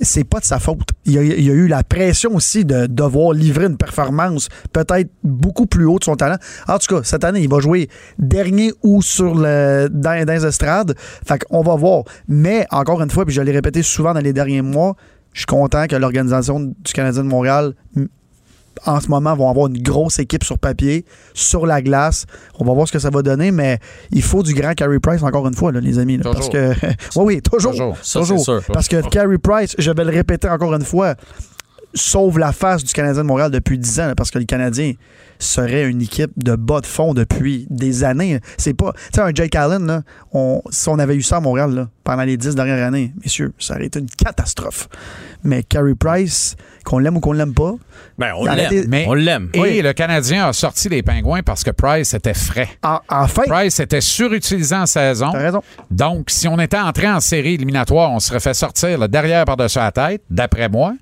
[0.00, 0.88] c'est pas de sa faute.
[1.04, 5.86] Il y, a, eu la pression aussi de devoir livrer une performance peut-être beaucoup plus
[5.86, 6.36] haute de son talent.
[6.66, 7.88] En tout cas, cette année, il va jouer
[8.18, 10.94] dernier ou sur le dans, dans les estrades.
[11.26, 12.04] Fait qu'on va voir.
[12.28, 14.96] Mais encore une fois, puis je l'ai répété souvent dans les derniers mois,
[15.32, 17.74] je suis content que l'organisation du Canadien de Montréal
[18.86, 21.04] en ce moment vont avoir une grosse équipe sur papier,
[21.34, 22.26] sur la glace.
[22.58, 23.78] On va voir ce que ça va donner, mais
[24.10, 26.16] il faut du grand Carey Price encore une fois, là, les amis.
[26.18, 26.72] là, parce que
[27.16, 27.72] oui, oui, toujours.
[27.72, 27.96] Toujours.
[28.02, 28.40] Ça, toujours.
[28.40, 28.62] sûr.
[28.72, 31.14] Parce que Carey Price, je vais le répéter encore une fois,
[31.94, 34.92] sauve la face du Canadien de Montréal depuis 10 ans, là, parce que le Canadien
[35.38, 38.40] serait une équipe de bas de fond depuis des années.
[38.56, 38.92] C'est pas.
[38.92, 41.88] Tu sais, un Jake Allen, là, on, si on avait eu ça à Montréal là,
[42.04, 44.88] pendant les 10 dernières années, messieurs, ça aurait été une catastrophe.
[45.44, 46.56] Mais Carey Price,
[46.88, 47.72] qu'on l'aime ou qu'on l'aime pas,
[48.18, 48.84] Ben, on l'aime.
[48.88, 49.50] Mais- On l'aime.
[49.54, 49.80] et Oui.
[49.82, 52.68] le Canadien a sorti les pingouins parce que Price était frais.
[52.82, 55.30] en, enfin, Price était surutilisé en saison.
[55.32, 55.62] t'as raison.
[55.90, 59.78] Donc, si on était entré en série éliminatoire, on serait fait sortir le derrière par-dessus
[59.78, 60.94] la tête, d'après moi.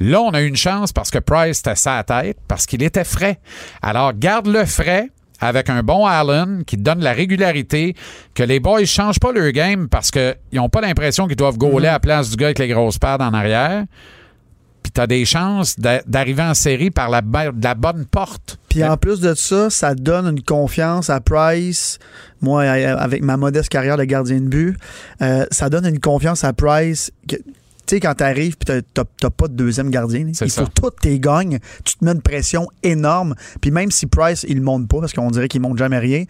[0.00, 3.04] Là, on a eu une chance parce que Price était sa tête, parce qu'il était
[3.04, 3.38] frais.
[3.82, 5.10] Alors, garde-le frais
[5.40, 7.94] avec un bon Allen qui te donne la régularité,
[8.34, 11.58] que les boys ne changent pas leur game parce qu'ils n'ont pas l'impression qu'ils doivent
[11.58, 13.84] gauler à la place du gars avec les grosses paires en arrière.
[14.84, 18.58] Puis tu as des chances d'a- d'arriver en série par la, de la bonne porte.
[18.68, 21.98] Puis en plus de ça, ça donne une confiance à Price.
[22.42, 24.76] Moi, avec ma modeste carrière de gardien de but,
[25.22, 27.10] euh, ça donne une confiance à Price.
[27.26, 27.36] que-
[27.86, 30.46] Tu sais, quand t'arrives puis t'as- pas de deuxième gardien, il ça.
[30.46, 31.58] faut toutes tes gagnes.
[31.84, 33.34] Tu te mets une pression énorme.
[33.60, 36.24] Puis même si Price, il monte pas, parce qu'on dirait qu'il monte jamais rien,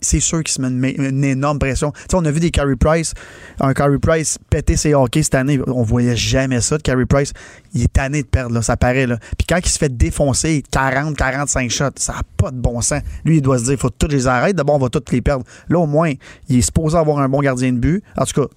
[0.00, 1.92] c'est sûr qu'il se met une, une énorme pression.
[1.92, 3.14] Tu sais, on a vu des Carey Price,
[3.60, 5.60] un Carey Price péter ses hockey cette année.
[5.66, 7.32] On voyait jamais ça de Carey Price.
[7.74, 9.06] Il est tanné de perdre, là, ça paraît.
[9.06, 9.18] Là.
[9.38, 13.02] Puis quand il se fait défoncer 40, 45 shots, ça n'a pas de bon sens.
[13.24, 14.54] Lui, il doit se dire, il faut toutes les arrêter.
[14.54, 15.44] D'abord, on va toutes les perdre.
[15.68, 16.12] Là, au moins,
[16.48, 18.02] il est supposé avoir un bon gardien de but.
[18.16, 18.48] En tout cas,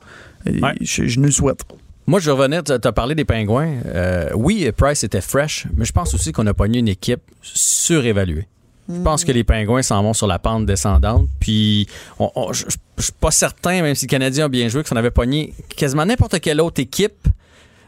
[0.45, 0.73] Ouais.
[0.81, 1.61] je, je nous le souhaite.
[2.05, 3.75] Moi, je revenir, tu as parlé des pingouins.
[3.85, 8.47] Euh, oui, Price était fresh, mais je pense aussi qu'on a pogné une équipe surévaluée.
[8.89, 11.27] Je pense que les pingouins s'en vont sur la pente descendante.
[11.39, 11.87] Puis,
[12.19, 12.65] je
[12.99, 15.53] suis pas certain, même si le Canadien a bien joué, que si on avait pogné
[15.75, 17.27] quasiment n'importe quelle autre équipe.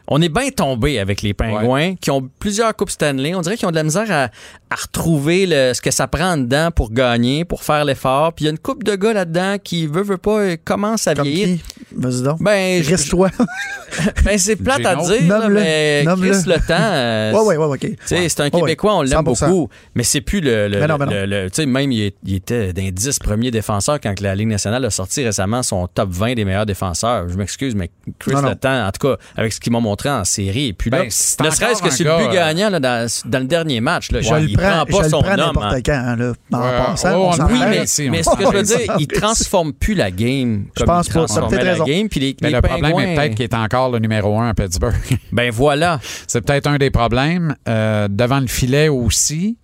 [0.08, 3.34] On est bien tombé avec les pingouins qui ont plusieurs Coupes Stanley.
[3.34, 4.24] On dirait qu'ils ont de la misère à,
[4.70, 8.32] à retrouver le- ce que ça prend dedans pour gagner, pour faire l'effort.
[8.32, 11.06] Puis il y a une coupe de gars là-dedans qui veut, veut pas, euh, commence
[11.08, 11.58] à Comme vieillir.
[11.96, 12.40] Vas-y donc.
[12.42, 13.30] Ben, Reste-toi.
[14.24, 16.30] ben, c'est plate à dire, là, mais Nomme-le.
[16.30, 17.80] Chris Le Temps, euh, ouais, ouais, ouais, OK.
[17.80, 18.60] tu sais, c'est un Ouais, ouais.
[18.60, 19.22] Québécois, on l'aime 100%.
[19.48, 20.68] beaucoup, mais c'est plus le.
[20.68, 21.12] le, Mais non, mais non.
[21.12, 24.34] le- le- tu sais, même, il, est- il était d'un 10 premiers défenseurs quand la
[24.34, 27.28] Ligue nationale a sorti récemment son top 20 des meilleurs défenseurs.
[27.28, 27.90] Je m'excuse, mais
[28.20, 28.48] Chris Non, non.
[28.50, 30.98] Le Temps, en tout cas, avec ce qu'il m'a montré en série, et puis là,
[31.02, 34.10] Ben, c'est ne serait-ce que sur le but gagnant là, dans, dans le dernier match,
[34.12, 35.36] là, Je il le prends, prend pas je le son prends homme.
[35.38, 36.32] n'importe en- quand, hein, là.
[36.52, 39.94] En Ouais, passant, oh, on Oui, mais, ce que je veux dire, il transforme plus
[39.94, 41.84] la game Je comme pense il pas, peut-être la raison.
[41.84, 42.08] game.
[42.08, 44.54] Puis les, Mais les le problème est peut-être qu'il est encore le numéro un à
[44.54, 44.94] Pittsburgh.
[45.32, 46.00] Ben voilà.
[46.26, 47.54] C'est peut-être un des problèmes.
[47.68, 49.58] Euh, devant le filet aussi.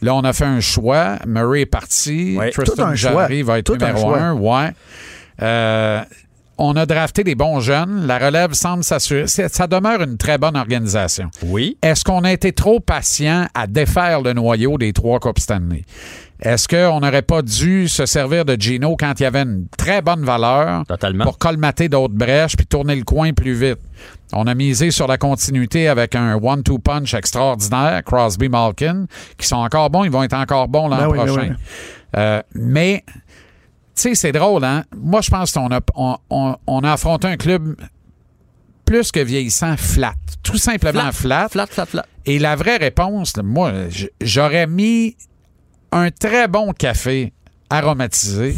[0.00, 1.18] Là, on a fait un choix.
[1.26, 2.36] Murray est parti.
[2.38, 2.50] Ouais.
[2.50, 4.32] Tristan Jarry va être Tout numéro un.
[4.32, 4.70] Ouais.
[5.42, 6.00] Euh,
[6.58, 8.06] on a drafté des bons jeunes.
[8.06, 9.26] La relève semble s'assurer.
[9.26, 11.30] Ça demeure une très bonne organisation.
[11.44, 11.78] Oui.
[11.82, 15.84] Est-ce qu'on a été trop patient à défaire le noyau des trois Coupes Stanley?
[16.40, 20.02] Est-ce qu'on n'aurait pas dû se servir de Gino quand il y avait une très
[20.02, 21.24] bonne valeur Totalement.
[21.24, 23.78] pour colmater d'autres brèches puis tourner le coin plus vite?
[24.32, 29.56] On a misé sur la continuité avec un one-two punch extraordinaire, Crosby Malkin, qui sont
[29.56, 31.48] encore bons, ils vont être encore bons l'an Ben oui, ben prochain.
[31.50, 31.56] oui.
[32.16, 33.04] Euh, mais,
[34.00, 34.84] sais, c'est drôle, hein?
[34.96, 37.76] Moi, je pense qu'on a, on, on- on a affronté un club
[38.84, 40.14] plus que vieillissant, flat.
[40.42, 41.48] Tout simplement flat.
[41.50, 42.06] Flat, flat, flat.
[42.24, 43.72] Et la vraie réponse, moi,
[44.20, 45.16] j'aurais mis
[45.92, 47.32] un très bon café
[47.70, 48.54] aromatisé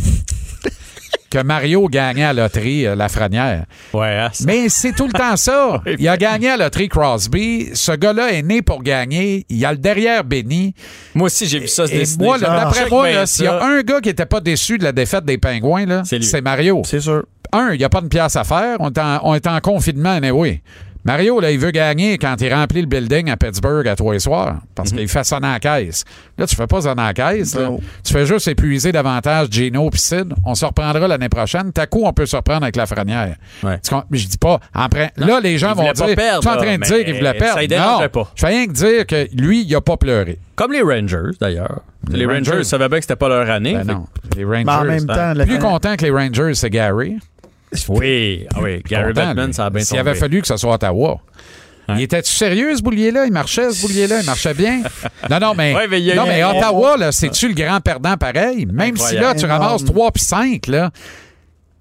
[1.31, 3.65] que Mario gagnait à la loterie euh, Lafrenière.
[3.95, 5.81] Ouais, hein, ça- Mais c'est tout le temps ça.
[5.99, 7.71] Il a gagné à la loterie Crosby.
[7.73, 9.47] Ce gars-là est né pour gagner.
[9.49, 10.75] Il a le derrière béni.
[11.15, 12.25] Moi aussi, j'ai vu ça se Et dessiner.
[12.25, 14.85] moi, là, Je d'après moi, s'il y a un gars qui n'était pas déçu de
[14.85, 16.83] la défaite des Pingouins, là, C'est Mario.
[16.85, 17.25] C'est sûr.
[17.53, 18.77] Un, il n'y a pas de pièce à faire.
[18.81, 20.63] On est en, on est en confinement, anyway.
[21.05, 24.19] Mario, là, il veut gagner quand il remplit le building à Pittsburgh à trois et
[24.19, 24.61] soirs Mhm.
[24.75, 26.05] parce qu'il fait sonner à la caisse.
[26.37, 27.55] Là, tu fais pas sonner à la caisse.
[27.55, 27.71] là.
[28.05, 30.33] Tu fais juste épuiser davantage Gino puis Sid.
[30.45, 31.73] On se reprendra l'année prochaine.
[31.73, 33.37] T'as coup, on peut se reprendre avec la frenière.
[33.63, 33.79] Ouais.
[34.11, 34.61] Je dis pas.
[34.75, 36.15] après- là, les gens vont dire.
[36.17, 37.61] perdre, tu es en train de dire qu'il voulait perdre.
[37.61, 38.09] ça non.
[38.09, 38.33] pas.
[38.35, 40.39] Je fais rien que dire que lui, il a pas pleuré.
[40.57, 41.81] Comme les Rangers, d'ailleurs.
[42.11, 42.65] Les, Les Rangers, Rangers.
[42.65, 43.75] savaient bien que c'était pas leur année.
[43.75, 44.07] Ben non.
[44.37, 44.65] Les Rangers.
[44.65, 47.17] Mais en même temps, le plus content que les Rangers, c'est Gary.
[47.89, 48.83] Oui, ah oui.
[48.89, 49.55] Gary Content, Bettman, lui.
[49.55, 51.19] ça a bien S'il avait fallu que ce soit Ottawa.
[51.89, 53.27] Il était-tu sérieux, ce boulier-là?
[53.27, 54.21] Il marchait, ce boulier-là?
[54.21, 54.83] Il marchait bien?
[55.31, 57.81] Non, non, mais, Ouais, mais il y a non, mais Ottawa, là, c'est-tu le grand
[57.81, 58.67] perdant pareil?
[58.67, 60.91] Même si là, tu ramasses 3 puis 5, là.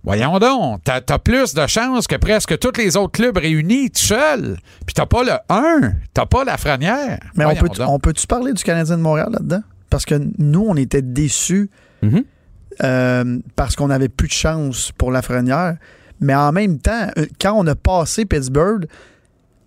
[0.03, 4.01] Voyons donc, t'as as plus de chances que presque tous les autres clubs réunis tout
[4.01, 4.57] seul.
[4.85, 7.19] Puis t'as pas le 1, t'as pas la frenière.
[7.35, 9.61] Mais on Voyons peut, on peut-tu parler du Canadien de Montréal là-dedans?
[9.89, 11.69] Parce que nous, on était déçus
[12.01, 12.23] Mhm.
[12.83, 15.77] Euh, parce qu'on n'avait plus de chance pour la Frenière.
[16.21, 18.85] Mais en même temps, euh, quand on a passé Pittsburgh,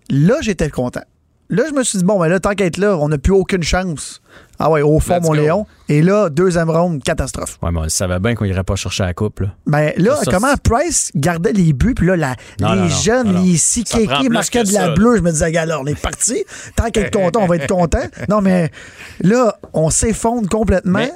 [0.09, 1.03] là, j'étais content.
[1.49, 3.63] Là, je me suis dit, bon, ben là, tant qu'être là, on n'a plus aucune
[3.63, 4.21] chance.
[4.59, 5.33] Ah ouais, au fond, Let's mon go.
[5.35, 5.65] Léon.
[5.89, 7.57] Et là, deuxième ronde, catastrophe.
[7.61, 9.47] Ouais, mais on savait bien qu'on irait pas chercher la coupe, là.
[9.65, 13.31] Ben là, Ça, comment Price gardait les buts, puis là, la- Non, les non, jeunes,
[13.33, 14.93] non, les plus marquaient de la ça.
[14.93, 15.17] bleue.
[15.17, 16.45] Je me disais, là, on est parti.
[16.75, 18.03] Tant qu'être content, on va être content.
[18.29, 18.71] Non, mais
[19.21, 20.99] là, on s'effondre complètement.
[20.99, 21.11] Mais,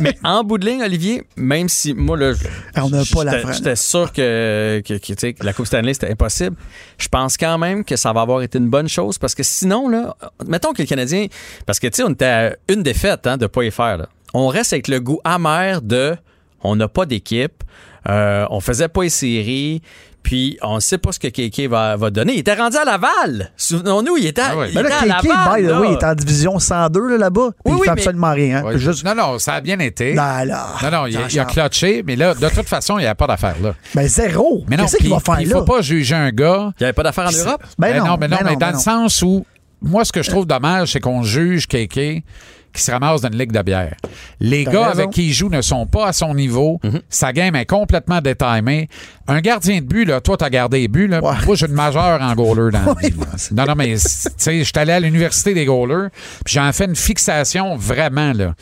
[0.00, 2.32] mais en bout de ligne, Olivier, même si moi, là,
[2.74, 6.10] Ah, on n'a pas la j'étais- sûr que, que, que, que la Coupe Stanley, c'était
[6.10, 6.56] impossible.
[6.98, 9.88] Je pense quand même que ça va avoir été une bonne chose parce que sinon,
[9.88, 11.26] là, mettons que les Canadiens.
[11.66, 13.98] Parce que, tu sais, on était à une défaite hein, de pas y faire.
[13.98, 14.06] Là.
[14.34, 16.16] On reste avec le goût amer de
[16.62, 17.62] on n'a pas d'équipe,
[18.08, 19.82] euh, on faisait pas les séries.
[20.22, 22.32] Puis on ne sait pas ce que Kéké va, va donner.
[22.32, 23.52] Il était rendu à Laval.
[23.56, 24.66] Souvenons-nous, il était, Ah oui.
[24.70, 25.60] il Ben là, était à Kéké, Laval.
[25.62, 25.80] by the là.
[25.80, 27.40] way, il est en division 102 là, là-bas.
[27.42, 28.76] Oui, il oui, fait mais- absolument rien.
[28.76, 29.04] Juste...
[29.04, 30.14] Non, non, ça a bien été.
[30.14, 31.52] Non, là, Non, non, il, a- il a Jean-Charles.
[31.52, 33.76] clutché, mais là, de toute façon, il n'y a pas d'affaire là.
[33.94, 34.64] Ben zéro.
[34.66, 35.58] Mais non, Qu'est-ce qu'il va faire il là?
[35.58, 36.72] faut pas juger un gars.
[36.80, 37.62] Il n'y avait pas d'affaires en Europe.
[37.64, 38.78] c'est- Ben Ben non, non, mais non, ben mais non, dans ben le non.
[38.80, 39.46] sens où,
[39.82, 42.24] moi, ce que je trouve dommage, c'est qu'on juge Kéké
[42.72, 43.94] qui se ramasse dans une ligue de bière.
[44.38, 44.90] Les gars raison.
[44.90, 46.78] avec qui il joue ne sont pas à son niveau.
[47.08, 48.88] Sa game est complètement détimée.
[49.26, 51.20] Un gardien de but, là, toi, t'as gardé les buts, là.
[51.20, 53.14] Moi, j'ai une majeure en goaler dans Oui.
[53.52, 53.98] Non, non, mais, tu
[54.36, 56.10] sais, je suis allé à l'université des goalers,
[56.44, 58.54] puis j'en fais une fixation vraiment, là.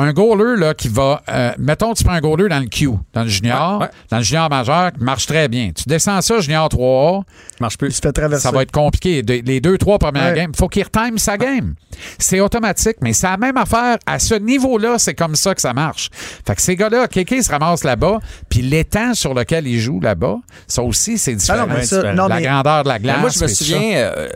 [0.00, 1.22] Un goaler là, qui va.
[1.28, 3.90] euh, mettons, tu prends un goaler dans le Q, dans le junior, Ouais, ouais.
[4.10, 5.72] dans le junior majeur, qui marche très bien.
[5.74, 7.22] Tu descends ça, junior 3A,
[7.60, 7.90] marche Il plus.
[7.92, 8.42] se fait traverser.
[8.42, 9.22] ça va être compliqué.
[9.22, 10.36] De- les deux, trois premières Ouais.
[10.36, 11.74] games, faut qu'il retime sa game.
[12.18, 13.98] C'est automatique, mais c'est la même affaire.
[14.06, 16.10] À ce niveau-là, c'est comme ça que ça marche.
[16.46, 20.36] Fait que ces gars-là, Kéké se ramasse là-bas, puis l'étang sur lequel il joue là-bas,
[20.68, 21.66] ça aussi, c'est Ah différent.
[21.66, 22.14] non, mais ça, différent.
[22.14, 23.20] non, la mais grandeur de la Mais glace.
[23.20, 24.28] moi, je me souviens, euh,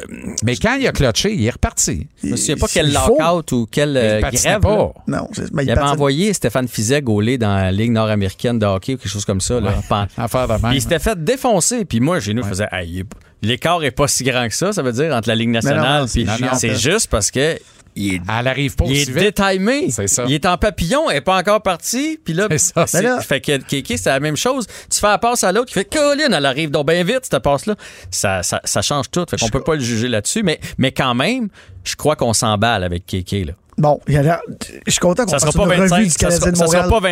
[0.43, 2.09] Mais quand il a clutché, il est reparti.
[2.25, 4.61] je me souviens pas quel lockout ou quelle euh, grève.
[4.61, 4.77] pas.
[4.77, 4.89] là.
[5.07, 8.95] Non, c'est- ben, Il avait envoyé Stéphane Fizet gauler dans la Ligue nord-américaine de hockey
[8.95, 9.61] ou quelque chose comme ça.
[9.61, 10.63] Là, Pan- Affaire de même.
[10.63, 11.85] Puis il s'était fait défoncer.
[11.85, 13.05] Puis moi, chez nous, je faisais Hey,
[13.43, 16.07] il l'écart est pas si grand que ça, ça veut dire, entre la Ligue nationale.
[16.55, 17.59] c'est juste parce que
[17.95, 19.91] il est, Elle arrive pas il est détimé.
[19.91, 20.25] C'est ça.
[20.27, 22.19] Il est en papillon, elle est pas encore partie.
[22.25, 23.03] Puis là, C'est ça.
[23.03, 24.67] là- fait que Kéké, c'est la même chose.
[24.91, 27.43] Tu fais la passe à l'autre, qui fait Colin, elle arrive donc bien vite, cette
[27.43, 27.75] passe-là.
[28.11, 29.27] Ça, ça, ça change tout.
[29.29, 30.43] Fait qu'on peut pas le juger là-dessus.
[30.43, 31.49] Mais, mais quand même,
[31.85, 33.45] je crois qu'on s'emballe avec Kéké.
[33.45, 33.53] Là.
[33.79, 34.41] Bon, il y a l'air-
[34.87, 36.51] je suis content qu'on Ça sera fasse pas une 25, revue du ça Canadien sera,
[36.51, 36.85] de ça Montréal.
[36.85, 37.09] sera pas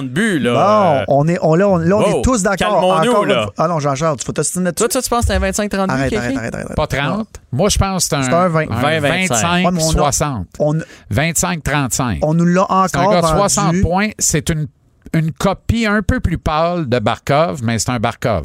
[0.00, 0.38] 25-30 buts.
[0.38, 1.04] Là.
[1.08, 2.76] Bon, on est, on, là, on, là, on Wow, est tous d'accord.
[2.84, 3.42] Encore là.
[3.44, 4.92] une Ah non, Jean-Charles, tu faut t'ostiner Toi, dessus.
[4.92, 6.74] toi, tu penses que c'est un 25-30 buts, Arrête, arrête, arrête, arrête.
[6.76, 7.28] Pas 30.
[7.52, 8.66] Moi, je pense que c'est un, C'est un 20.
[8.66, 8.84] 20-25.
[8.84, 10.46] Ouais, mais on a- 25-60.
[10.60, 10.74] On,
[11.10, 12.18] 25-35.
[12.22, 13.38] on nous l'a C'est un encore gars de vendu.
[13.38, 14.08] 60 points.
[14.18, 14.66] C'est une,
[15.14, 18.44] une copie un peu plus pâle de Barkov, mais c'est un Barkov.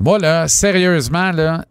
[0.00, 1.64] Moi, là, sérieusement, là,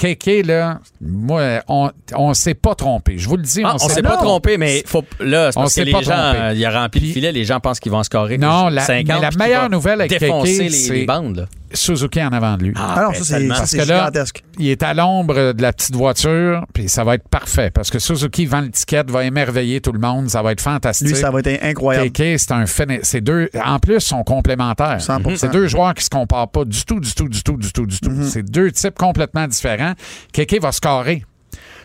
[0.00, 3.18] Kéké, là, moi, on, on s'est pas trompé.
[3.18, 5.64] Je vous le dis, Ah, on, on s'est pas trompé, mais faut, là, c'est On
[5.66, 7.92] que les pas gens, euh, il a rempli Puis- le filet, les gens pensent qu'ils
[7.92, 11.36] vont scorer Non, la- 50 mais la puis meilleure nouvelle avec Kéké, c'est- les bandes.
[11.36, 11.44] là.
[11.72, 12.72] Suzuki en avant de lui.
[12.76, 14.44] Ah non, ben, ça, c'est Parce c'est que là, gigantesque.
[14.58, 17.70] il est à l'ombre de la petite voiture, puis ça va être parfait.
[17.70, 21.08] Parce que Suzuki vend l'étiquette, va émerveiller tout le monde, ça va être fantastique.
[21.08, 22.10] Lui, ça va être incroyable.
[22.10, 23.00] KK, c'est un phénomène.
[23.04, 23.48] C'est deux.
[23.64, 24.98] En plus, sont complémentaires.
[24.98, 25.36] 100%.
[25.36, 27.86] C'est deux joueurs qui se comparent pas du tout, du tout, du tout, du tout,
[27.86, 28.12] du tout.
[28.24, 29.92] C'est deux types complètement différents.
[30.32, 31.24] KK va scorer.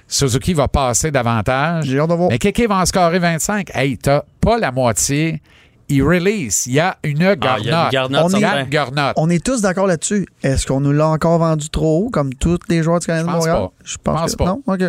[0.07, 1.85] Suzuki va passer davantage.
[1.85, 2.29] J'ai hâte de voir.
[2.29, 3.71] Mais KK va en scorer 25.
[3.73, 5.41] Hey, t'as pas la moitié.
[5.87, 6.65] Il release.
[6.65, 7.43] Il y a une garnotte.
[7.45, 9.13] Ah, il y a une garnotte, On garnotte.
[9.17, 10.25] On est tous d'accord là-dessus.
[10.41, 13.31] Est-ce qu'on nous l'a encore vendu trop haut, comme tous les joueurs du Canadien Je
[13.31, 13.67] de pense Montréal?
[13.69, 13.73] pas.
[13.83, 14.45] Je pense, pense que- pas.
[14.45, 14.61] Non?
[14.65, 14.79] OK.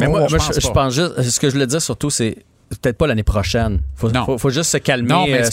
[0.00, 2.38] Mais moi, moi, je pense je, pense juste, ce que je voulais dire surtout, c'est
[2.68, 3.80] peut-être pas l'année prochaine.
[3.96, 4.24] Faut, Non.
[4.24, 5.44] faut, faut juste se calmer, Non, mais euh,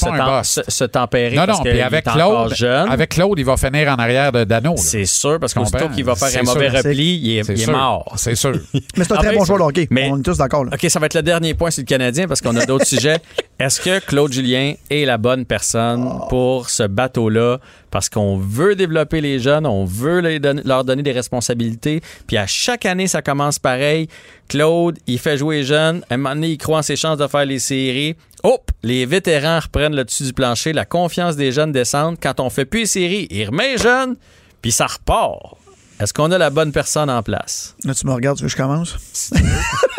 [0.44, 1.36] se, tem- tempérer.
[1.36, 2.90] Non, non, puis avec Claude, jeune.
[2.92, 4.72] avec Claude, il va finir en arrière de Dano.
[4.72, 4.78] là.
[4.78, 6.78] C'est sûr, parce qu'aussitôt qu'il va faire C'est un mauvais sûr.
[6.80, 8.14] repli, il est, il mort.
[8.18, 8.52] C'est sûr.
[8.98, 9.88] Mais c'est un Ah très bon joueur de hockey.
[9.90, 10.66] mais- On est tous d'accord.
[10.66, 10.72] là.
[10.74, 13.18] OK, ça va être le dernier point sur le Canadien parce qu'on a d'autres sujets.
[13.60, 17.60] Est-ce que Claude Julien est la bonne personne pour ce bateau-là?
[17.96, 22.02] Parce qu'on veut développer les jeunes, on veut les leur donner des responsabilités.
[22.28, 24.10] Puis à chaque année, ça commence pareil.
[24.50, 26.04] Claude, il fait jouer les jeunes.
[26.10, 28.18] À un moment donné, il croit en ses chances de faire les séries.
[28.44, 28.70] Hop!
[28.84, 30.74] Les vétérans reprennent le dessus du plancher.
[30.74, 32.18] La confiance des jeunes descend.
[32.22, 34.18] Quand on fait plus les séries, il remet les jeunes,
[34.62, 35.56] puis ça repart.
[35.98, 37.78] Est-ce qu'on a la bonne personne en place?
[37.86, 39.32] Là, tu me regardes, tu veux que je commence?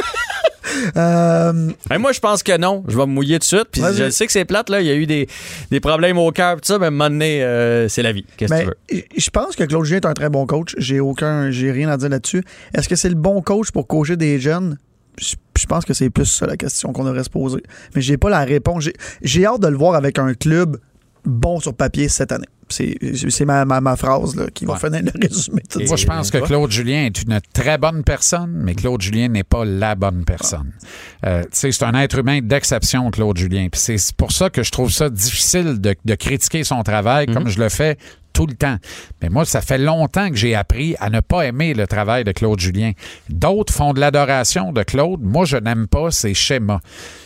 [0.97, 2.85] Euh, Ben, moi, je pense que non.
[2.89, 3.69] Je vais me mouiller tout de suite.
[3.73, 4.81] Puis je sais que c'est plate, là.
[4.81, 5.27] Il y a eu des,
[5.71, 8.25] des problèmes au cœur, tout ça, mais à un moment donné, euh, c'est la vie.
[8.37, 9.03] Qu'est-ce que ben, tu veux?
[9.17, 10.75] je pense que Claude Julien est un très bon coach.
[10.79, 12.43] J'ai aucun, j'ai rien à dire là-dessus.
[12.75, 14.79] Est-ce que c'est le bon coach pour coacher des jeunes?
[15.19, 17.63] Je pense que c'est plus ça la question qu'on devrait se poser.
[17.95, 18.89] Mais j'ai pas la réponse.
[19.23, 20.79] J'ai hâte de le voir avec un club
[21.27, 22.47] bon sur papier cette année.
[22.69, 24.79] C'est ma, ma, ma phrase là, qui va Ouais.
[24.81, 25.63] finir le résumé.
[25.63, 25.91] de tout Et- ça.
[25.91, 26.39] Moi, je pense que.
[26.39, 30.73] Claude Julien est une très bonne personne, mais Claude Julien n'est pas la bonne personne.
[31.25, 33.69] Euh, tu sais, c'est un être humain d'exception, Claude Julien.
[33.71, 37.49] Puis c'est pour ça que je trouve ça difficile de, de critiquer son travail comme
[37.49, 37.99] je le fais
[38.33, 38.77] tout le temps.
[39.23, 42.33] Mais moi, ça fait longtemps que j'ai appris à ne pas aimer le travail de
[42.33, 42.93] Claude Julien.
[43.31, 45.21] D'autres font de l'adoration de Claude.
[45.23, 46.81] Moi, je n'aime pas ses schémas.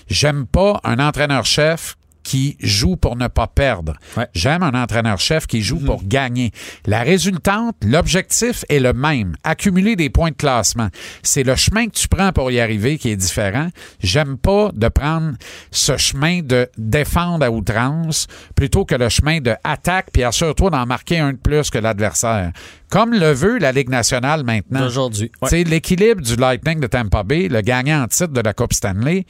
[0.06, 1.96] J'aime pas un entraîneur-chef
[2.30, 3.94] qui joue pour ne pas perdre.
[4.16, 4.28] Ouais.
[4.34, 6.52] J'aime un entraîneur-chef qui joue pour gagner.
[6.86, 9.34] La résultante, l'objectif est le même.
[9.42, 10.90] Accumuler des points de classement.
[11.24, 13.66] C'est le chemin que tu prends pour y arriver qui est différent.
[13.98, 15.32] J'aime pas de prendre
[15.72, 20.86] ce chemin de défendre à outrance plutôt que le chemin de attaque puis assure-toi d'en
[20.86, 22.52] marquer un de plus que l'adversaire.
[22.90, 24.80] Comme le veut la Ligue nationale maintenant.
[24.80, 25.32] D'aujourd'hui.
[25.42, 25.64] Ouais.
[25.64, 29.26] L'équilibre du Lightning de Tampa Bay, le gagnant en titre de la Coupe Stanley,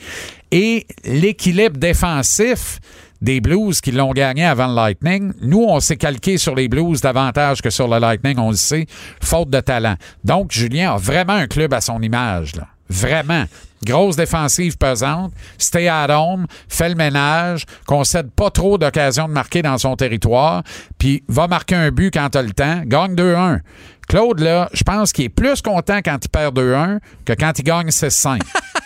[0.51, 2.81] et l'équilibre défensif
[3.21, 5.33] des Blues qui l'ont gagné avant le Lightning.
[5.43, 8.87] Nous, on s'est calqué sur les Blues davantage que sur le Lightning, on le sait,
[9.23, 9.97] faute de talent.
[10.25, 12.67] Donc, Julien a vraiment un club à son image, là.
[12.89, 13.45] Vraiment.
[13.85, 19.63] Grosse défensive pesante, stay at home, fait le ménage, concède pas trop d'occasions de marquer
[19.63, 20.63] dans son territoire,
[20.99, 23.61] puis va marquer un but quand t'as le temps, gagne 2-1.
[24.07, 27.63] Claude, là, je pense qu'il est plus content quand il perd 2-1 que quand il
[27.63, 28.41] gagne 6-5.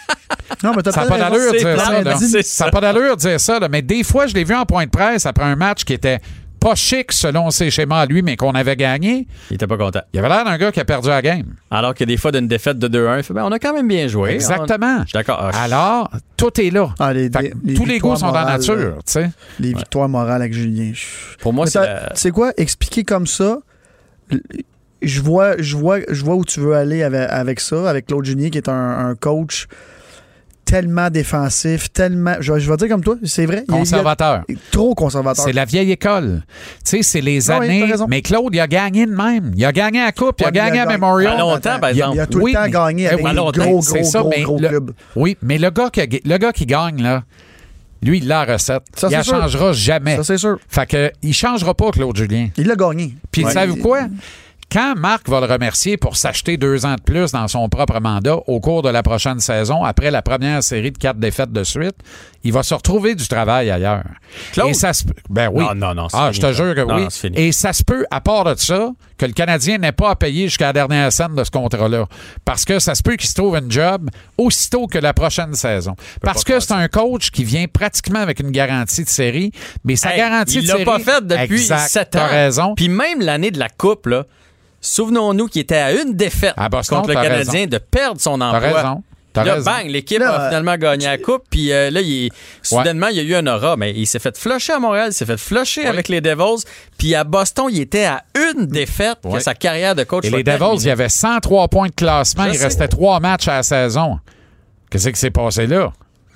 [0.63, 1.31] Non, mais t'as Ça n'a pas raison.
[1.31, 2.03] d'allure de dire ça.
[2.03, 2.43] là.
[2.43, 3.59] Ça n'a pas d'allure de dire ça.
[3.59, 3.69] là.
[3.69, 6.21] Mais des fois, je l'ai vu en point de presse après un match qui était
[6.61, 9.27] pas chic selon ses schémas à lui, mais qu'on avait gagné.
[9.51, 10.01] Il était pas content.
[10.15, 11.45] Il avait l'air d'un gars qui a perdu la game.
[11.71, 13.87] Alors que des fois, d'une défaite de 2-1, il fait, ben, on a quand même
[13.89, 14.31] bien joué.
[14.31, 15.01] Exactement.
[15.03, 15.39] Je suis d'accord.
[15.43, 16.95] Ah, je- Alors, tout est là.
[16.99, 18.99] Ah, les- Fait que les tous les goûts sont dans la nature.
[19.61, 20.93] Les victoires morales avec Julien.
[21.41, 22.53] Pour moi, c'est Tu sais quoi?
[22.57, 23.59] Expliquer comme ça,
[25.03, 28.25] je vois, je vois, je vois où tu veux aller avec, avec ça, avec Claude
[28.25, 29.67] Julien, qui est un, un coach
[30.65, 32.35] tellement défensif, tellement.
[32.41, 33.65] Je, je vais dire comme toi, c'est vrai.
[33.69, 34.43] il Conservateur.
[34.49, 35.45] il trop conservateur.
[35.45, 36.43] C'est la vieille école.
[36.85, 37.93] Tu sais, c'est les Ah années.
[38.09, 39.53] mais Claude, il a gagné de même.
[39.57, 41.39] Il a gagné à la Coupe, il a gagné à Memorial.
[41.39, 42.17] Longtemps, par Il a, exemple.
[42.17, 44.43] il a tout Oui, le temps mais- gagné avec des gros, gros, ça, gros, mais
[44.43, 44.91] gros le- clubs.
[45.17, 47.23] Oui, mais le gars, qui a- le gars qui gagne, là,
[48.03, 48.83] lui, il la recette.
[48.95, 49.41] Ça, il la sûr.
[49.41, 50.17] changera jamais.
[50.17, 50.59] Ça, c'est sûr.
[50.69, 52.49] Fait que, il changera pas, Claude Julien.
[52.59, 53.15] Il l'a gagné.
[53.31, 53.51] Puis, Ouais.
[53.53, 54.01] savez-vous quoi?
[54.73, 58.37] Quand Marc va le remercier pour s'acheter deux ans de plus dans son propre mandat
[58.49, 61.95] au cours de la prochaine saison, après la première série de quatre défaites de suite,
[62.43, 64.03] il va se retrouver du travail ailleurs.
[64.53, 64.71] Claude?
[64.71, 65.65] Et ça se Ben oui.
[65.65, 67.07] Non, non, non, c'est Ah, fini, je te jure que Non, oui.
[67.11, 67.39] fini.
[67.39, 70.49] Et ça se peut, à part de ça, que le Canadien n'ait pas à payer
[70.49, 72.07] jusqu'à la dernière scène de ce contrat-là.
[72.45, 75.95] Parce que ça se peut qu'il se trouve un job aussitôt que la prochaine saison.
[76.21, 79.53] Parce que c'est un coach qui vient pratiquement avec une garantie de série,
[79.85, 80.85] mais sa Hey, garantie il de l'a série...
[80.85, 82.09] pas fait depuis 7 ans.
[82.11, 82.75] T'as raison.
[82.75, 84.25] Puis même l'année de la Coupe, là,
[84.85, 88.47] souvenons-nous qu'il était à une défaite À Boston, contre le Canadien de perdre son T'as
[88.53, 88.61] emploi.
[88.73, 89.03] raison.
[89.33, 89.65] T'as Là, raison.
[89.69, 91.43] bang, l'équipe Là, a finalement gagné la coupe.
[91.51, 92.31] Puis euh, là, il est-
[92.63, 95.13] soudainement, il y a eu un aura, mais il s'est fait flusher à Montréal, il
[95.13, 96.63] s'est fait flusher avec les Devils.
[96.99, 98.23] Puis à Boston, il était à
[98.55, 101.89] une défaite que sa carrière de coach Et les Devils, il y avait 103 points
[101.89, 102.45] de classement.
[102.45, 102.65] Je Il sais.
[102.65, 104.21] restait trois matchs à la saison.
[104.89, 105.93] Qu'est-ce qui s'est passé là?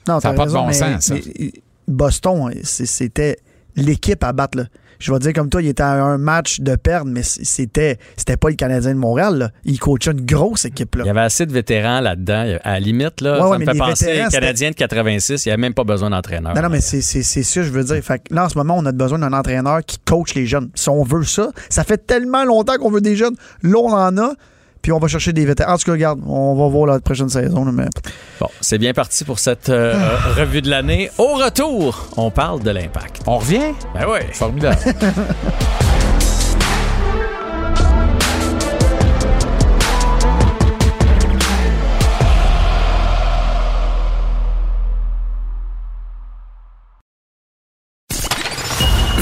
[0.09, 1.15] Non, Ça a t'as pas de bon mais- sens, ça.
[1.15, 1.53] mais
[1.87, 3.37] Boston, c'était
[3.77, 4.59] l'équipe à battre.
[4.59, 4.65] là.
[4.99, 8.37] Je vais dire comme toi, il était à un match de perdre, mais c'était c'était
[8.37, 9.39] pas le Canadien de Montréal.
[9.39, 9.51] là.
[9.65, 10.97] Il coachait une grosse équipe.
[10.97, 11.05] Là.
[11.05, 12.59] Il y avait assez de vétérans là-dedans.
[12.65, 15.45] À la limite, là, Ouais, ça ouais, me fait penser aux Canadiens de 86.
[15.45, 16.55] Il n'y avait même pas besoin d'entraîneur.
[16.55, 18.03] Non, non, mais c'est que je veux dire.
[18.03, 20.71] Fait que là, en ce moment, on a besoin d'un entraîneur qui coach les jeunes.
[20.75, 23.35] Si on veut ça, ça fait tellement longtemps qu'on veut des jeunes.
[23.63, 24.33] Là, on en a,
[24.81, 25.75] puis on va chercher des vétérans.
[25.75, 27.65] En tout cas, regarde, on va voir la prochaine saison.
[27.67, 27.87] Mais...
[28.41, 30.29] Bon, c'est bien parti pour cette euh, ah.
[30.29, 31.11] euh, revue de l'année.
[31.19, 33.23] Au retour, on parle de l'impact.
[33.27, 33.75] On revient?
[33.95, 34.21] Ben oui.
[34.33, 34.79] Formidable.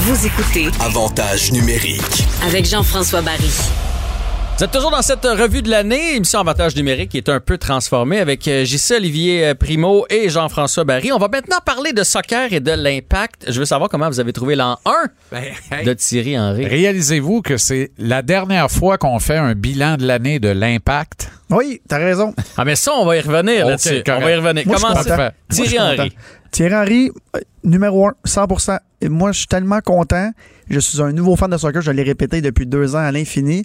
[0.07, 3.51] Vous écoutez Avantage numérique avec Jean-François Barry.
[4.57, 7.59] Vous êtes toujours dans cette revue de l'année, émission Avantage numérique qui est un peu
[7.59, 11.11] transformée avec euh, JC Olivier euh, Primo et Jean-François Barry.
[11.11, 13.51] On va maintenant parler de soccer et de l'impact.
[13.51, 14.79] Je veux savoir comment vous avez trouvé l'an
[15.31, 16.65] 1 de Thierry Henry.
[16.65, 21.29] Réalisez-vous que c'est la dernière fois qu'on fait un bilan de l'année de l'impact?
[21.51, 22.33] Oui, t'as raison.
[22.57, 24.03] Ah mais ça, on va y revenir Ok, là-dessus.
[24.07, 24.65] On va y revenir.
[24.65, 25.33] Moi, Comment ça?
[25.51, 25.97] Thierry Henry.
[25.97, 26.15] content.
[26.49, 28.47] Thierry Henry, euh, numéro un, 100
[29.01, 30.31] Et moi, je suis tellement content.
[30.67, 31.83] Je suis un nouveau fan de soccer.
[31.83, 33.63] Je l'ai répété depuis deux ans à l'infini.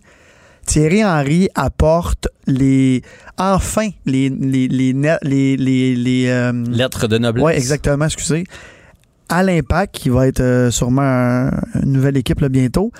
[0.67, 3.03] Thierry Henry apporte les
[3.39, 7.45] enfin les les les net- les les, les, euh, Lettre de noblesse.
[7.45, 8.45] ouais exactement excusez.
[9.29, 11.51] À l'impact qui va être euh, sûrement un-
[11.83, 12.93] une nouvelle équipe là, bientôt.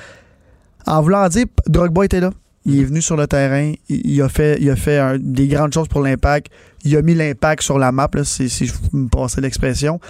[0.87, 2.31] En voulant dire Drogba était là.
[2.65, 3.73] Il est venu sur le terrain.
[3.89, 6.49] Il, il a fait il a fait un- des grandes choses pour l'impact.
[6.85, 10.01] Il a mis l'impact sur la map là, si, si je me passais l'expression.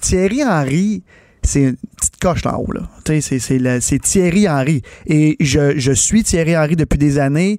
[0.00, 1.02] Thierry Henry
[1.48, 2.72] c'est une petite coche en haut.
[2.72, 2.82] Là.
[3.04, 4.82] C'est, Thierry Henry.
[5.06, 7.58] Et je, suis Thierry Henry depuis des années.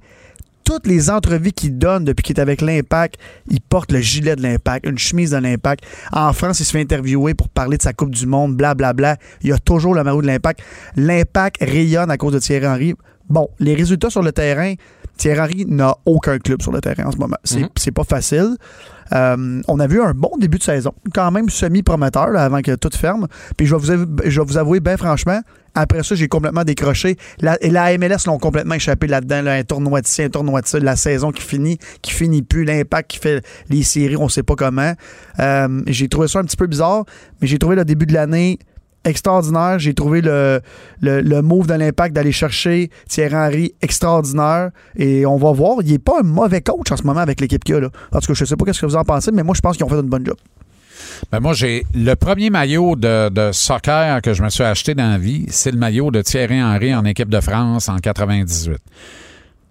[0.63, 3.15] Toutes les entrevues qu'il donne depuis qu'il est avec l'Impact,
[3.49, 5.83] il porte le gilet de l'Impact, une chemise de l'Impact.
[6.11, 9.17] En France, il se fait interviewer pour parler de sa Coupe du Monde, blablabla.
[9.41, 10.61] Il a toujours le maillot de l'Impact.
[10.95, 12.93] L'Impact rayonne à cause de Thierry Henry.
[13.29, 14.75] Bon, les résultats sur le terrain,
[15.19, 17.37] Thierry Henry n'a aucun club sur le terrain en ce moment.
[17.43, 17.93] C'est, Mhm.
[17.93, 18.55] pas facile.
[19.11, 22.89] Euh, on a vu un bon début de saison, quand même semi-prometteur avant que tout
[22.95, 23.27] ferme.
[23.57, 25.41] Puis je vais vous, avou- je vais vous avouer, bien franchement,
[25.73, 27.17] après ça, j'ai complètement décroché.
[27.41, 29.41] La, et la MLS l'ont complètement échappé là-dedans.
[29.41, 32.41] là, un tournoi de ci, un tournoi de ça, la saison qui finit, qui finit
[32.43, 34.93] plus, l'impact qui fait les séries, on sait pas comment.
[35.39, 37.03] Euh, j'ai trouvé ça un petit peu bizarre,
[37.41, 38.59] mais j'ai trouvé le début de l'année
[39.05, 39.79] extraordinaire.
[39.79, 40.61] J'ai trouvé le,
[41.01, 44.71] le, le move de l'impact d'aller chercher Thierry Henry extraordinaire.
[44.95, 45.77] Et on va voir.
[45.83, 47.79] Il n'est pas un mauvais coach en ce moment avec l'équipe qu'il a.
[47.81, 47.89] Là.
[48.11, 49.77] En tout cas, je sais pas ce que vous en pensez, mais moi, je pense
[49.77, 50.37] qu'ils ont fait une bonne job.
[51.31, 55.09] Ben moi, j'ai le premier maillot de, de soccer que je me suis acheté dans
[55.09, 58.77] la vie, c'est le maillot de Thierry Henry en équipe de France en 98.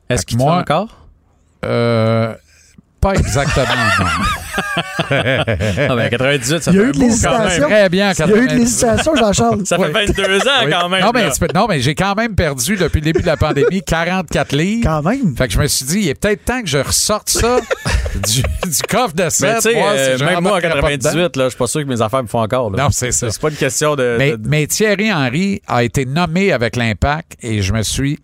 [0.08, 1.06] Est-ce qu'il fait moi- encore?
[1.64, 2.34] Euh,
[3.00, 3.66] pas exactement,
[4.00, 4.06] non.
[5.10, 5.44] Ah
[5.96, 7.38] ben 98, ça Il y a fait eu de l'hésitation.
[7.38, 7.62] quand même.
[7.62, 8.58] Très bien en Il y a eu de 98.
[8.58, 9.66] l'hésitation, Jean-Charles.
[9.66, 9.90] Ça fait Oui.
[9.92, 10.70] 22 ans Oui.
[10.72, 11.00] quand même.
[11.04, 11.30] Non, mais, là.
[11.32, 14.82] c'est- non, mais j'ai quand même perdu depuis le début de la pandémie 44 livres.
[14.88, 15.36] Quand même.
[15.36, 17.60] Fait que je me suis dit, il est peut-être temps que je ressorte ça
[18.14, 19.54] du, du coffre de Mais 7.
[19.56, 21.10] tu sais, voir si euh, même moi en rembarquerai pas dedans.
[21.10, 22.70] 98, là, je suis pas sûr que mes affaires me font encore.
[22.70, 22.82] là.
[22.84, 23.30] Non, c'est ça.
[23.30, 24.16] C'est pas une question de.
[24.18, 28.18] Mais, de- mais Thierry Henry a été nommé avec l'Impact et je me suis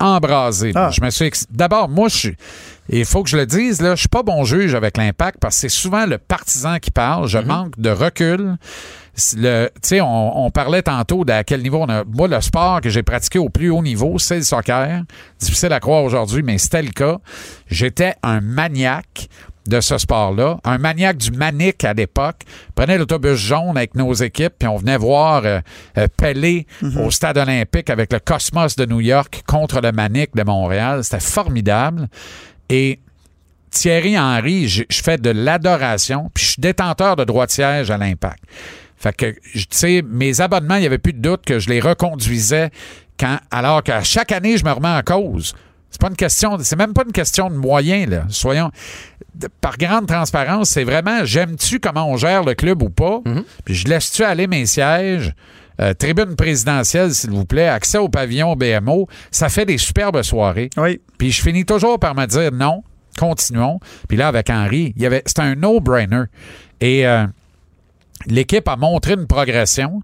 [0.00, 0.72] embrasé.
[0.74, 0.90] Ah.
[0.90, 2.36] Je me suis ex- D'abord, moi, je suis.
[2.88, 5.54] Il faut que je le dise, là, je suis pas bon juge avec l'Impact parce
[5.56, 7.22] que c'est souvent le partisan qui parle.
[7.22, 7.28] Mhm.
[7.28, 8.56] Je manque de recul.
[9.36, 12.04] Le, tu sais, on, on parlait tantôt d'à quel niveau on a.
[12.04, 15.02] Moi, le sport que j'ai pratiqué au plus haut niveau, c'est le soccer.
[15.38, 17.18] Difficile à croire aujourd'hui, mais c'était le cas.
[17.68, 19.28] J'étais un maniaque
[19.70, 22.42] de ce sport-là, un maniaque du manique à l'époque.
[22.74, 25.60] Prenait l'autobus jaune avec nos équipes, puis on venait voir euh,
[25.96, 26.66] euh, Pelé
[26.98, 31.02] au stade olympique avec le Cosmos de New York contre le manique de Montréal.
[31.04, 32.08] C'était formidable.
[32.68, 33.00] Et
[33.70, 37.90] Thierry Henry, je je fais de l'adoration, puis je suis détenteur de droit de siège
[37.90, 38.42] à l'Impact.
[38.96, 41.80] Fait que, tu sais, mes abonnements, il n'y avait plus de doute que je les
[41.80, 42.70] reconduisais
[43.18, 45.54] quand, alors qu'à chaque année, je me remets en cause.
[45.90, 48.24] C'est pas une question, c'est même pas une question de moyens, là.
[48.28, 48.70] Soyons,
[49.34, 53.20] de- par grande transparence, c'est vraiment, j'aime-tu comment on gère le club ou pas?
[53.64, 55.32] Puis je laisse-tu aller mes sièges?
[55.80, 60.68] Euh, tribune présidentielle, s'il vous plaît, accès au pavillon BMO, ça fait des superbes soirées.
[60.76, 61.00] Oui.
[61.16, 62.82] Puis je finis toujours par me dire non,
[63.18, 63.80] continuons.
[64.06, 66.24] Puis là, avec Henry, il y avait, c'était un no-brainer.
[66.82, 67.24] Et euh,
[68.26, 70.02] l'équipe a montré une progression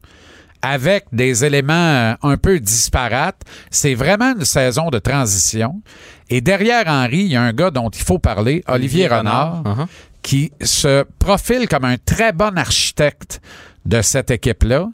[0.67, 3.43] avec des éléments euh, un peu disparates.
[3.71, 5.81] C'est vraiment une saison de transition.
[6.29, 9.87] Et derrière Henry, il y a un gars dont il faut parler, Olivier, Renard, Uh-huh.
[10.23, 13.41] qui se profile comme un très bon architecte
[13.85, 14.89] de cette équipe-là.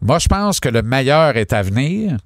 [0.00, 2.16] Moi, je pense que le meilleur est à venir.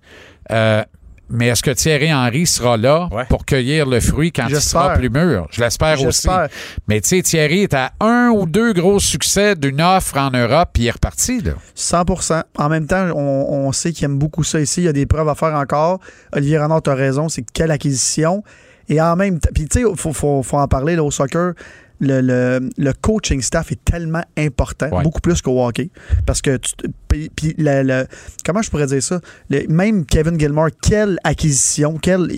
[0.51, 0.85] Euh,
[1.33, 3.25] mais est-ce que Thierry Henry sera là Ouais.
[3.29, 5.47] pour cueillir le fruit quand il sera plus mûr?
[5.51, 6.29] Je l'espère aussi.
[6.89, 10.71] Mais tu sais, Thierry est à un ou deux gros succès d'une offre en Europe,
[10.73, 11.41] puis il est reparti.
[11.41, 11.53] Là.
[11.75, 12.05] 100
[12.59, 14.83] En même temps, on, on sait qu'il aime beaucoup ça ici.
[14.83, 15.99] Il y a des preuves à faire encore.
[16.33, 17.29] Olivier Renard, tu as raison.
[17.29, 18.45] C'est quelle acquisition.
[18.89, 21.11] Et en même temps, puis tu sais, il faut, faut- faut en parler là, au
[21.11, 21.53] soccer.
[22.05, 25.05] Le, le- le coaching staff est tellement important, Ouais.
[25.05, 25.89] beaucoup plus qu'au hockey.
[26.27, 26.75] Parce que, tu-
[27.09, 28.07] puis, le-
[28.45, 29.21] comment je pourrais dire ça?
[29.49, 32.29] Le- même Kevin Gilmore, quelle acquisition, quelle,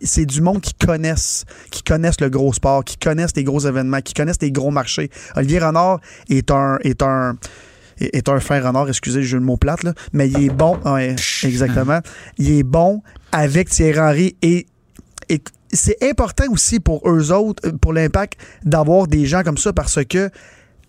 [0.00, 4.00] c'est du monde qui connaissent, qui connaissent le gros sport, qui connaissent les gros événements,
[4.00, 5.10] qui connaissent les gros marchés.
[5.36, 7.36] Olivier Renard est un, est un,
[8.00, 10.76] est un fin renard, excusez le jeu de mots plate, là, mais il est bon,
[10.84, 12.00] ouais, exactement.
[12.38, 14.66] Il est bon avec Thierry Henry et,
[15.28, 15.40] et
[15.72, 20.04] c'est important aussi pour eux autres, euh, pour l'impact, d'avoir des gens comme ça parce
[20.04, 20.30] que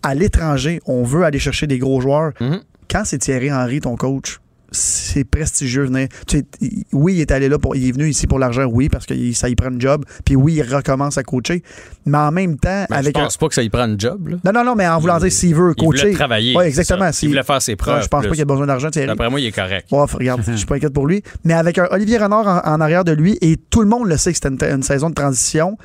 [0.02, 2.32] à l'étranger, on veut aller chercher des gros joueurs.
[2.40, 2.60] Mhm.
[2.90, 4.40] Quand c'est Thierry Henry, ton coach,
[4.72, 5.84] c'est prestigieux.
[5.84, 6.08] venir.
[6.26, 7.74] Tu sais, il- oui, il est allé là pour.
[7.76, 10.04] Il est venu ici pour l'argent, oui, parce que il- ça y prend un job.
[10.24, 11.62] Puis oui, il recommence à coacher.
[12.06, 13.98] Mais en même temps, Ben, avec je un- pense pas que ça y prend un
[13.98, 14.28] job.
[14.28, 14.36] Là.
[14.44, 16.12] Non, non, non, mais en voulant Il- dire s'il veut il voulait coacher.
[16.14, 17.10] travailler, Oui, exactement.
[17.12, 17.18] ça.
[17.22, 18.28] Il voulait faire ses preuves Je pense plus.
[18.28, 18.88] pas qu'il a besoin d'argent.
[18.94, 19.86] D'après moi, il est correct.
[19.90, 21.22] Ouais, regarde, je suis pas inquiète pour lui.
[21.44, 24.16] Mais avec un Olivier Renard en, en arrière de lui, et tout le monde le
[24.16, 25.76] sait que c'était une, une saison de transition,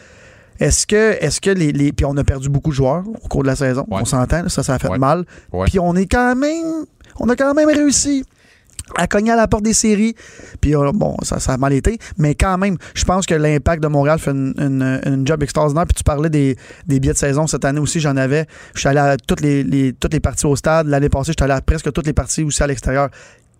[0.59, 3.41] est-ce que, est-ce que les, les- Puis on a perdu beaucoup de joueurs au cours
[3.43, 3.85] de la saison.
[3.89, 3.99] Ouais.
[4.01, 4.97] On s'entend, ça, ça a fait Ouais.
[4.97, 5.25] mal.
[5.51, 5.65] Ouais.
[5.67, 6.85] Puis on est quand même.
[7.19, 8.23] On a quand même réussi
[8.97, 10.15] à cogner à la porte des séries.
[10.61, 11.97] Puis euh, bon, ça, ça a mal été.
[12.17, 15.85] Mais quand même, je pense que l'impact de Montréal fait une, une- une job extraordinaire.
[15.85, 16.55] Puis tu parlais des,
[16.85, 17.47] des billets de saison.
[17.47, 18.45] Cette année aussi, j'en avais.
[18.73, 20.87] Je suis allé à toutes les, les- toutes les parties au stade.
[20.87, 23.09] L'année passée, je suis allé à presque toutes les parties aussi à l'extérieur.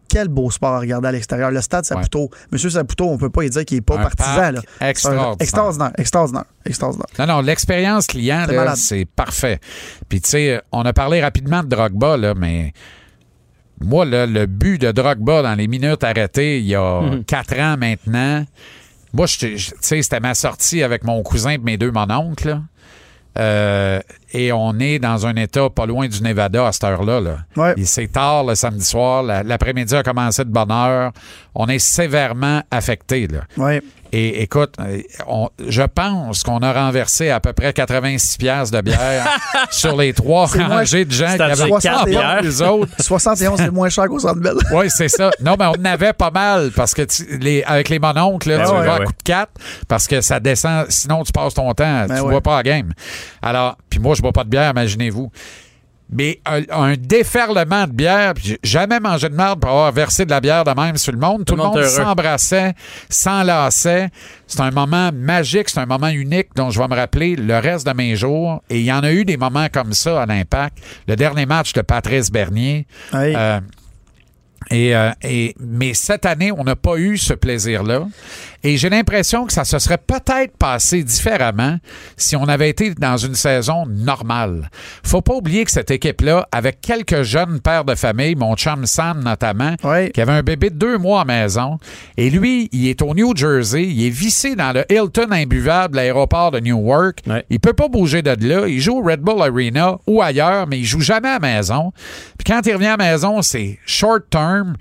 [0.08, 1.50] Quel beau sport à regarder à l'extérieur.
[1.50, 2.30] Le stade Saputo.
[2.52, 4.52] Monsieur Saputo, on peut pas y dire qu'il est pas Un partisan.
[4.52, 4.62] Là.
[4.88, 5.36] Extraordinaire.
[5.40, 5.92] extraordinaire.
[5.98, 6.46] Extraordinaire.
[6.64, 7.08] Extraordinaire.
[7.18, 8.46] Non, non, l'expérience client,
[8.76, 9.60] c'est parfait.
[10.08, 12.72] Puis, tu sais, on a parlé rapidement de Drogba, là, mais
[13.82, 17.76] moi, là, le but de Drogba dans les minutes arrêtées, il y a quatre ans
[17.78, 18.46] maintenant,
[19.14, 22.62] moi, tu sais, c'était ma sortie avec mon cousin et mes deux mononcles, là.
[23.38, 24.00] Euh,
[24.32, 27.20] et on est dans un état pas loin du Nevada à cette heure-là.
[27.20, 27.38] Là.
[27.58, 27.74] Ouais.
[27.76, 29.24] Et c'est tard le samedi soir.
[29.24, 31.12] la- L'après-midi a commencé de bonne heure.
[31.54, 33.28] On est sévèrement affecté.
[33.58, 33.82] Ouais.
[34.18, 34.76] Et écoute,
[35.28, 39.28] on- je pense qu'on a renversé à peu près 86 piastres de bière
[39.72, 42.42] sur les trois rangées de gens qui avaient quatre pas bières.
[42.42, 42.90] les autres.
[43.02, 44.54] 71, c'est moins cher qu'au Centre Bell.
[44.72, 45.32] Oui, c'est ça.
[45.42, 48.58] Non, mais on en avait pas mal parce que tu- les, avec les mononcles, là,
[48.60, 49.52] Ben tu ouais, vas à coup de 4
[49.90, 50.86] parce que ça descend.
[50.88, 52.06] Sinon, tu passes ton temps.
[52.08, 52.30] Ben tu ouais.
[52.32, 52.94] bois pas la game.
[53.42, 55.30] Alors, puis moi, je bois pas de bière, imaginez-vous.
[56.10, 60.30] Mais un, un déferlement de bière, j'ai jamais mangé de merde pour avoir versé de
[60.30, 61.46] la bière de même sur le monde.
[61.46, 62.74] Tout, le monde s'embrassait,
[63.10, 64.10] s'enlaçait.
[64.46, 67.88] C'est un moment magique, c'est un moment unique dont je vais me rappeler le reste
[67.88, 68.62] de mes jours.
[68.70, 70.78] Et il y en a eu des moments comme ça à l'Impact.
[71.08, 72.86] Le dernier match de Patrice Bernier.
[73.12, 73.36] Hey.
[73.36, 73.60] Euh,
[74.72, 78.08] et, euh, et- mais cette année, on n'a pas eu ce plaisir-là.
[78.66, 81.78] Et j'ai l'impression que ça se serait peut-être passé différemment
[82.18, 84.72] si on avait été dans une saison normale.
[85.04, 89.24] Faut pas oublier que cette équipe-là, avec quelques jeunes pères de famille, mon chum Sam
[89.24, 91.78] notamment, qui avait un bébé de deux mois à maison,
[92.18, 96.50] et lui, il est au New Jersey, il est vissé dans le Hilton imbuvable, l'aéroport
[96.50, 97.20] de Newark.
[97.28, 97.46] Ouais.
[97.52, 98.68] Il peut pas bouger de là.
[98.68, 101.94] Il joue au Red Bull Arena ou ailleurs, mais il joue jamais à la maison.
[102.40, 104.76] Puis quand il revient à la maison, c'est short term.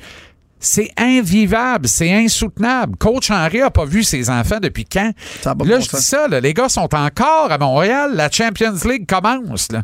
[0.64, 2.96] C'est invivable, c'est insoutenable.
[2.96, 5.12] Coach Henry a pas vu ses enfants depuis quand?
[5.44, 6.00] Là, bon je sens.
[6.00, 8.12] dis ça, là, les gars sont encore à Montréal.
[8.14, 9.70] La Champions League commence.
[9.70, 9.82] là.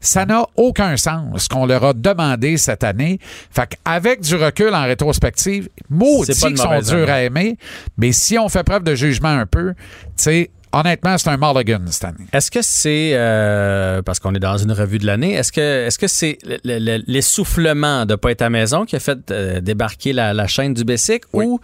[0.00, 3.20] Ça n'a aucun sens ce qu'on leur a demandé cette année.
[3.50, 7.56] Fait qu'avec du recul en rétrospective, maudit C'est pas une qu'ils sont durs à aimer.
[7.96, 9.78] Mais si on fait preuve de jugement un peu, tu
[10.16, 10.50] sais,
[10.80, 12.26] honnêtement, c'est un mulligan cette année.
[12.32, 15.98] Est-ce que c'est euh, parce qu'on est dans une revue de l'année, est-ce que est-ce
[15.98, 20.12] que c'est le- le- l'essoufflement de pas être à maison qui a fait euh, débarquer
[20.12, 21.44] la, la chaîne du Bessic Oui.
[21.46, 21.60] ou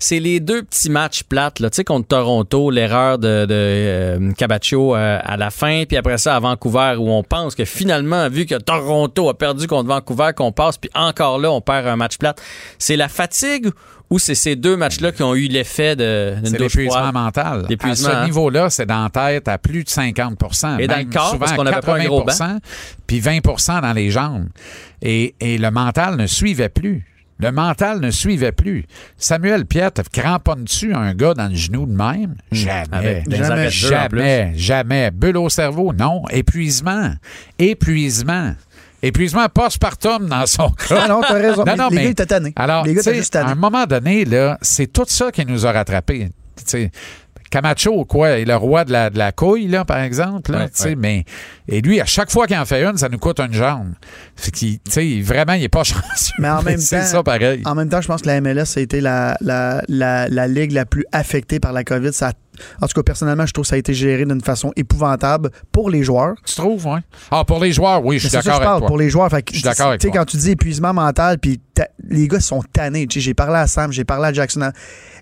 [0.00, 4.32] c'est les deux petits matchs plates là, tu sais contre Toronto, l'erreur de, de euh,
[4.32, 8.28] Cabaccio euh, à la fin, puis après ça à Vancouver où on pense que finalement
[8.28, 11.96] vu que Toronto a perdu contre Vancouver qu'on passe puis encore là on perd un
[11.96, 12.40] match plate,
[12.78, 13.68] c'est la fatigue
[14.10, 17.66] ou c'est ces deux matchs-là qui ont eu l'effet de douche l'épuisement mental.
[17.80, 18.24] À ce hein?
[18.24, 21.52] niveau-là, c'est dans la tête à plus de 50% Et dans le corps, souvent parce
[21.52, 22.58] qu'on pas un gros 80
[23.06, 24.48] puis 20% dans les jambes.
[25.02, 27.04] Et, et le mental ne suivait plus.
[27.40, 28.84] Le mental ne suivait plus.
[29.16, 32.36] Samuel Piette cramponne-tu un gars dans le genou de même?
[32.52, 33.24] Jamais.
[33.26, 33.64] Des Jamais.
[33.64, 33.88] de plus.
[33.88, 35.10] Jamais, jamais.
[35.10, 36.22] Bulle au cerveau, non.
[36.30, 37.12] Épuisement.
[37.58, 38.54] Épuisement.
[39.06, 41.02] Épuisement postpartum dans son cas.
[41.04, 41.64] Ah non, t'as raison.
[41.64, 42.52] Non, non, les mais- gars étaient tannés.
[42.56, 43.48] Alors, les gars tu sais, étaient juste tannés.
[43.50, 46.30] à un moment donné, là, c'est tout ça qui nous a rattrapés.
[46.56, 46.90] Tu sais,
[47.54, 50.50] Camacho, quoi, est le roi de la, de la couille, là, par exemple.
[50.50, 50.94] Là, Ouais, ouais.
[50.96, 51.24] mais,
[51.68, 53.92] et lui, à chaque fois qu'il en fait une, ça nous coûte une jambe.
[54.34, 56.32] Fait qu'il, tu sais, vraiment, il est pas chanceux.
[56.40, 57.62] Mais en même c'est temps- ça, pareil.
[57.64, 60.72] En même temps, je pense que la MLS a été la, la, la, la ligue
[60.72, 62.12] la plus affectée par la COVID.
[62.12, 62.32] Ça,
[62.82, 65.90] en tout cas, personnellement, je trouve que ça a été géré d'une façon épouvantable pour
[65.90, 66.34] les joueurs.
[66.44, 67.00] Tu trouves, oui?
[67.30, 68.86] Ah, pour les joueurs, oui, je suis d'accord avec toi.
[68.88, 69.28] pour les joueurs.
[69.30, 70.20] Fait que, Je suis d'accord avec tu sais, toi.
[70.20, 71.60] Quand tu dis épuisement mental, puis
[72.08, 73.06] les gars sont tannés.
[73.06, 74.70] Tu sais, J'ai parlé à Sam, j'ai parlé à Jackson.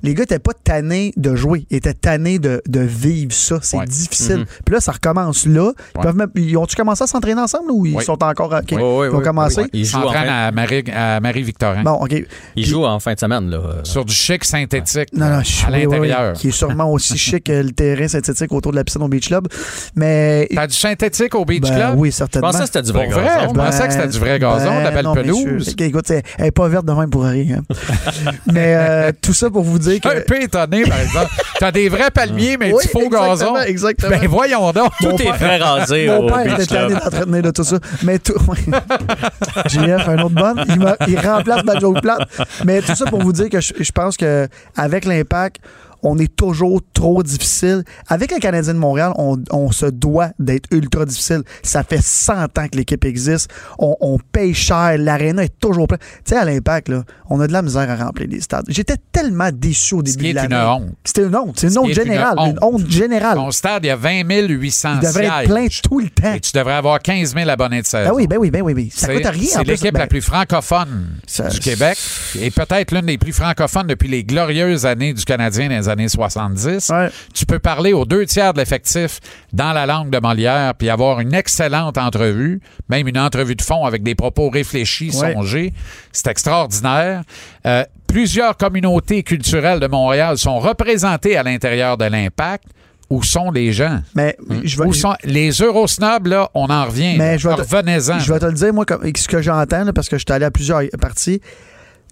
[0.03, 3.59] Les gars n'étaient pas tannés de jouer, ils étaient tannés de, de vivre ça.
[3.63, 3.87] C'est Ouais.
[3.87, 4.39] difficile.
[4.39, 4.45] Mhm.
[4.65, 5.73] Puis là, ça recommence là.
[5.95, 6.03] Ils, Ouais.
[6.05, 8.05] peuvent même- ils ont-tu commencé à s'entraîner ensemble ou ils Oui.
[8.05, 8.53] sont encore.
[8.53, 8.63] OK.
[8.73, 9.57] Oui, oui, ils ont oui, commencé.
[9.59, 9.71] oui, oui.
[9.73, 11.83] Il Il joue en à Marie, à Marie-Victorin.
[11.83, 12.15] Bon, OK.
[12.57, 13.61] il joue en fin de semaine là.
[13.85, 16.33] Sur du chic synthétique Non, non, je à oui, oui, oui, l'intérieur.
[16.35, 19.29] qui est sûrement aussi chic euh, le terrain synthétique autour de la piscine au Beach
[19.29, 19.49] Club.
[19.95, 20.49] Mais.
[20.55, 21.95] T'as du synthétique au Beach Ben Club?
[21.99, 22.49] oui, Je certainement.
[22.51, 23.25] pensais que c'était du vrai vrai?
[23.25, 23.49] gazon.
[23.55, 25.75] Je pensais que c'était du vrai gazon, de la belle non, pelouse.
[25.79, 27.63] Écoute, elle elle est pas verte de même pour rien.
[28.53, 30.09] mais euh, tout ça pour vous dire que.
[30.09, 31.31] Un peu étonné, par exemple.
[31.59, 33.57] T'as des vrais palmiers, mais Oui, du faux exactement, gazon.
[33.59, 34.11] Exactement.
[34.11, 34.93] Ben voyons donc.
[35.01, 37.79] Tout est très rasé Mon père était tanné d'entretenir de tout ça.
[38.03, 38.35] Mais tout.
[39.67, 40.65] JF, un autre bonne.
[41.09, 42.29] Il, remplace ma joke plate.
[42.65, 45.61] Mais tout ça pour vous dire que je, je pense que avec l'impact,
[46.03, 47.85] on est toujours trop difficile.
[48.09, 51.43] Avec le Canadien de Montréal, on, on se doit d'être ultra difficile.
[51.63, 53.51] Ça fait 100 ans que l'équipe existe.
[53.79, 54.97] On, on paye cher.
[54.99, 56.01] L'aréna est toujours pleine.
[56.25, 58.65] Tu sais, à l'impact, là, on a de la misère à remplir les stades.
[58.69, 60.85] J'étais tellement déçu au début de est une l'année.
[60.85, 60.95] honte.
[61.05, 61.59] C'était une honte.
[61.59, 62.39] C'est une Ce honte une générale.
[62.39, 63.35] Une honte, générale.
[63.37, 66.35] Ton stade, il y a 20 800 Il devrait être plein tout le temps.
[66.35, 68.11] Et tu devrais avoir 15 000 abonnés de saison.
[68.11, 68.91] Ben oui, ben oui, ben oui, oui.
[68.95, 69.33] Ça coûte rien.
[69.33, 71.97] en C'est l'équipe Ben, la plus francophone Ça- du Québec
[72.41, 76.09] et peut-être l'une des plus francophones depuis les glorieuses années du Canadien dans les années
[76.09, 76.91] 70.
[76.91, 77.09] Ouais.
[77.33, 79.21] Tu peux parler aux deux tiers de l'effectif
[79.53, 83.85] dans la langue de Molière puis avoir une excellente entrevue, même une entrevue de fond
[83.85, 85.35] avec des propos réfléchis, Ouais.
[85.35, 85.73] songés.
[86.11, 87.23] C'est extraordinaire.
[87.67, 92.65] Euh, plusieurs communautés culturelles de Montréal sont représentées à l'intérieur de l'Impact.
[93.11, 94.01] Où sont les gens?
[94.15, 97.17] Mais je vais, Où sont les Eurosnobs, là, on en revient.
[97.19, 97.37] Mais là.
[97.37, 98.19] je vais te- Revenez-en.
[98.19, 100.33] je vais te le dire, moi, comme, ce que j'entends, là, parce que je suis
[100.33, 101.43] allé à plusieurs parties.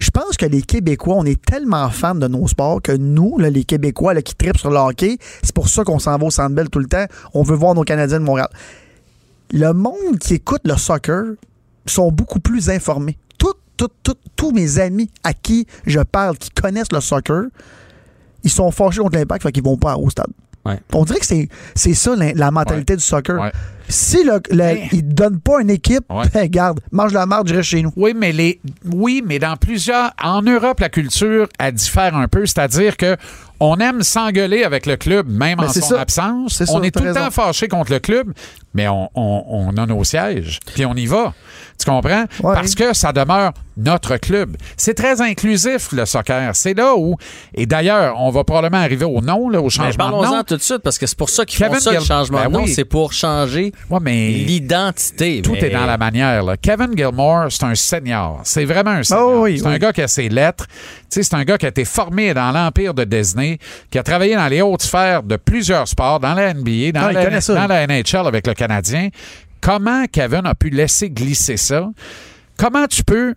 [0.01, 3.51] Je pense que les Québécois, on est tellement fans de nos sports que nous, là,
[3.51, 6.31] les Québécois là, qui tripent sur le hockey, c'est pour ça qu'on s'en va au
[6.31, 7.05] Centre Bell tout le temps.
[7.35, 8.49] On veut voir nos Canadiens de Montréal.
[9.53, 11.35] Le monde qui écoute le soccer
[11.87, 13.19] sont beaucoup plus informés.
[13.39, 17.45] Tout, tout, tout- tous mes amis à qui je parle, qui connaissent le soccer,
[18.43, 20.29] ils sont fâchés contre l'impact, fait qu'ils vont pas au stade.
[20.65, 20.79] Ouais.
[20.95, 21.49] On dirait que c'est,
[21.95, 23.39] ça la, la mentalité du soccer.
[23.41, 23.53] Ouais.
[23.91, 26.25] Si le, le- Mais- il ne donne pas une équipe, Ouais.
[26.33, 27.93] ben, garde, mange la marde, je reste chez nous.
[27.97, 28.61] Oui, mais les
[28.93, 33.17] oui, mais dans plusieurs en Europe la culture elle diffère un peu, c'est-à-dire que
[33.63, 36.01] on aime s'engueuler avec le club même Ben, en son ça.
[36.01, 36.55] absence.
[36.55, 38.33] C'est ça, on est tout le temps fâché contre le club,
[38.73, 41.35] mais on, on- on a nos sièges, puis on y va.
[41.79, 42.25] Tu comprends?
[42.43, 42.55] Ouais.
[42.55, 44.57] Parce que ça demeure notre club.
[44.77, 46.55] C'est très inclusif le soccer.
[46.55, 47.17] C'est là où
[47.55, 50.43] et d'ailleurs, on va probablement arriver au nom là, au changement de parlons-en nom.
[50.45, 52.53] tout de suite parce que c'est pour ça qu'ils font ça, le changement Ben de
[52.53, 52.63] nom.
[52.65, 52.69] oui.
[52.73, 55.43] C'est pour changer Ouais, mais l'identité.
[55.43, 56.43] Tout mais- est dans la manière.
[56.45, 56.57] Là.
[56.57, 58.41] Kevin Gilmore, c'est un senior.
[58.45, 59.33] C'est vraiment un senior.
[59.39, 59.75] Oh oui, c'est oui.
[59.75, 60.67] un gars qui a ses lettres.
[61.09, 63.59] C'est un gars qui a été formé dans l'empire de Disney,
[63.91, 67.13] qui a travaillé dans les hautes sphères de plusieurs sports, dans la NBA, dans, Ah,
[67.13, 69.09] la, dans la NHL avec le Canadien.
[69.61, 71.89] Comment Kevin a pu laisser glisser ça?
[72.57, 73.35] Comment tu peux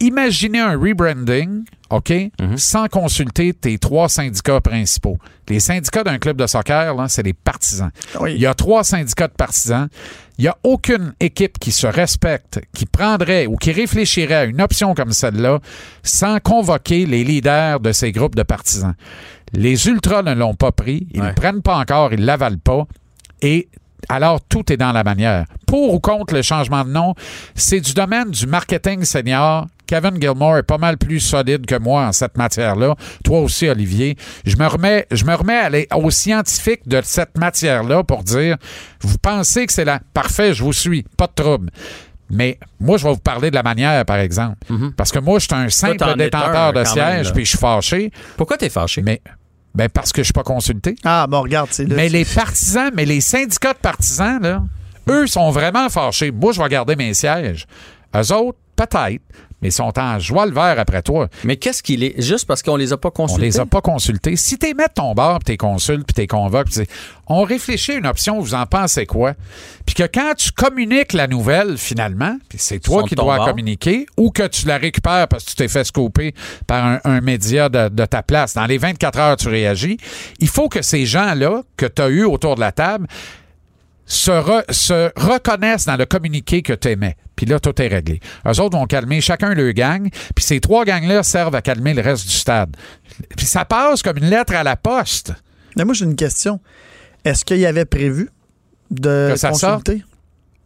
[0.00, 2.56] imaginer un rebranding, OK, Mhm.
[2.56, 5.18] sans consulter tes trois syndicats principaux?
[5.48, 7.90] Les syndicats d'un club de soccer, là, c'est les partisans.
[8.20, 8.34] Oui.
[8.34, 9.88] Il y a trois syndicats de partisans.
[10.38, 14.60] Il n'y a aucune équipe qui se respecte, qui prendrait ou qui réfléchirait à une
[14.60, 15.60] option comme celle-là
[16.02, 18.94] sans convoquer les leaders de ces groupes de partisans.
[19.52, 21.32] Les Ultras ne l'ont pas pris, ils ne Ouais.
[21.34, 22.86] prennent pas encore, ils ne l'avalent pas.
[23.42, 23.68] Et
[24.08, 25.46] alors, tout est dans la manière.
[25.66, 27.14] Pour ou contre le changement de nom,
[27.54, 29.66] c'est du domaine du marketing senior.
[29.86, 32.94] Kevin Gilmore est pas mal plus solide que moi en cette matière-là.
[33.24, 34.16] Toi aussi, Olivier.
[34.44, 38.56] Je me remets, je me remets à les- aux scientifiques de cette matière-là pour dire,
[39.00, 40.00] vous pensez que c'est la...
[40.12, 41.04] Parfait, je vous suis.
[41.16, 41.70] Pas de trouble.
[42.30, 44.56] Mais moi, je vais vous parler de la manière, par exemple.
[44.96, 48.10] Parce que moi, je suis un simple détenteur un, de siège, puis je suis fâché.
[48.36, 49.02] Pourquoi t'es fâché?
[49.02, 49.20] Mais
[49.74, 50.96] ben parce que je suis pas consulté.
[51.04, 51.86] Ah, bon, regarde, c'est.
[51.86, 54.62] Mais les partisans, mais les syndicats de partisans, là,
[55.08, 56.30] eux sont vraiment fâchés.
[56.32, 57.66] Moi, je vais garder mes sièges.
[58.16, 59.22] Eux autres, peut-être,
[59.62, 61.28] mais ils sont en joie le vert après toi.
[61.44, 62.20] Mais qu'est-ce qu'il est?
[62.20, 63.46] Juste parce qu'on les a pas On consultés?
[63.46, 64.36] les a pas consultés.
[64.36, 66.86] Si t'es mettre ton bar, puis t'es consultes, puis t'es convoques, puis
[67.28, 69.34] on réfléchit à une option, vous en pensez quoi?
[69.84, 74.30] Puis que quand tu communiques la nouvelle, finalement, puis c'est toi qui dois communiquer, ou
[74.30, 76.34] que tu la récupères parce que tu t'es fait scoper
[76.66, 79.96] par un, un média de, de ta place, dans les 24 heures, tu réagis,
[80.38, 83.06] il faut que ces gens-là que tu as eu autour de la table
[84.06, 87.16] se, re- se reconnaissent dans le communiqué que tu aimais.
[87.34, 88.20] Puis là, tout est réglé.
[88.46, 92.02] Eux autres vont calmer chacun leur gang, puis ces trois gangs-là servent à calmer le
[92.02, 92.76] reste du stade.
[93.36, 95.32] Puis ça passe comme une lettre à la poste.
[95.76, 96.60] Mais moi, j'ai une question.
[97.24, 98.30] Est-ce qu'il y avait prévu
[98.90, 100.02] de Que ça consulter?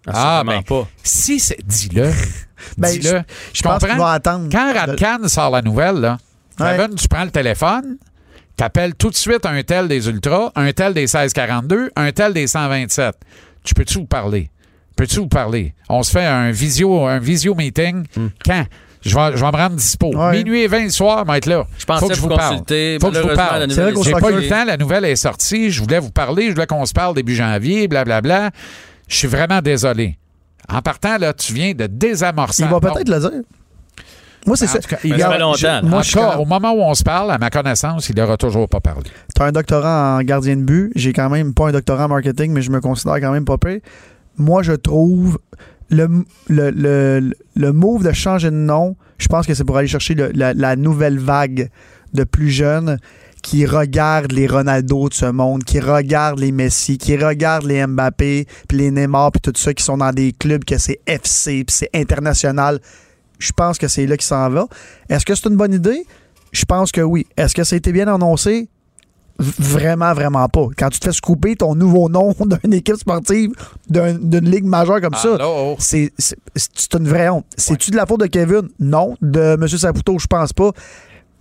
[0.06, 0.88] Ah, Absolument ben, pas.
[1.02, 1.58] Si c'est.
[1.66, 2.10] Dis-le.
[2.76, 3.22] Ben, Dis-le.
[3.54, 3.96] je- comprends.
[3.96, 4.48] va attendre.
[4.52, 6.18] Quand Radcan sort la nouvelle, là,
[6.58, 6.76] Ouais.
[6.76, 7.96] Kevin, tu prends le téléphone,
[8.60, 12.46] t'appelles tout de suite un tel des Ultras, un tel des 1642, un tel des
[12.46, 13.14] 127.
[13.64, 14.50] Tu peux-tu vous parler?
[14.96, 15.72] Peux-tu vous parler?
[15.88, 18.04] On se fait un visio, un visio meeting.
[18.44, 18.66] Quand?
[19.00, 20.14] Je vais, je vais me rendre dispo.
[20.14, 20.32] Ouais.
[20.32, 21.66] Minuit et 20 le soir, je vais être là.
[21.78, 22.58] Je pensais Faut que je vous vous parle.
[22.58, 23.70] Faut que je vous parle.
[24.04, 25.70] J'ai pas eu le temps, la nouvelle est sortie.
[25.70, 28.50] Je voulais vous parler, je voulais qu'on se parle début janvier, blablabla.
[29.08, 30.18] Je suis vraiment désolé.
[30.68, 32.64] En partant, là, tu viens de désamorcer.
[32.64, 33.40] Il va peut-être le dire.
[34.46, 34.78] Moi, c'est En ça.
[34.80, 35.86] cas, Ben, ça Regarde, fait longtemps.
[35.88, 38.68] Moi, je cas, au moment où on se parle, à ma connaissance, il n'aura toujours
[38.68, 39.10] pas parlé.
[39.34, 40.92] T'as un doctorat en gardien de but.
[40.96, 43.58] J'ai quand même pas un doctorat en marketing, mais je me considère quand même pas
[43.58, 43.80] pire.
[44.38, 45.38] Moi, je trouve
[45.90, 49.88] le, le, le, le move de changer de nom, je pense que c'est pour aller
[49.88, 51.68] chercher le- la, la nouvelle vague
[52.14, 52.98] de plus jeunes
[53.42, 58.46] qui regardent les Ronaldo de ce monde, qui regardent les Messi, qui regardent les Mbappé,
[58.68, 61.74] puis les Neymar, puis tout ça, qui sont dans des clubs que c'est FC, puis
[61.74, 62.78] c'est international.
[63.40, 64.68] Je pense que c'est là qu'il s'en va.
[65.08, 66.06] Est-ce que c'est une bonne idée?
[66.52, 67.26] Je pense que oui.
[67.36, 68.68] Est-ce que ça a été bien annoncé?
[69.38, 70.66] V- Vraiment, vraiment pas.
[70.76, 73.50] Quand tu te fais scooper ton nouveau nom d'une équipe sportive,
[73.88, 75.36] d'un- d'une ligue majeure comme ça,
[75.78, 76.12] c'est
[76.94, 77.46] une vraie honte.
[77.56, 78.68] C'est-tu de la faute de Kevin?
[78.78, 79.16] Non.
[79.22, 79.66] De M.
[79.68, 80.70] Saputo, je pense pas.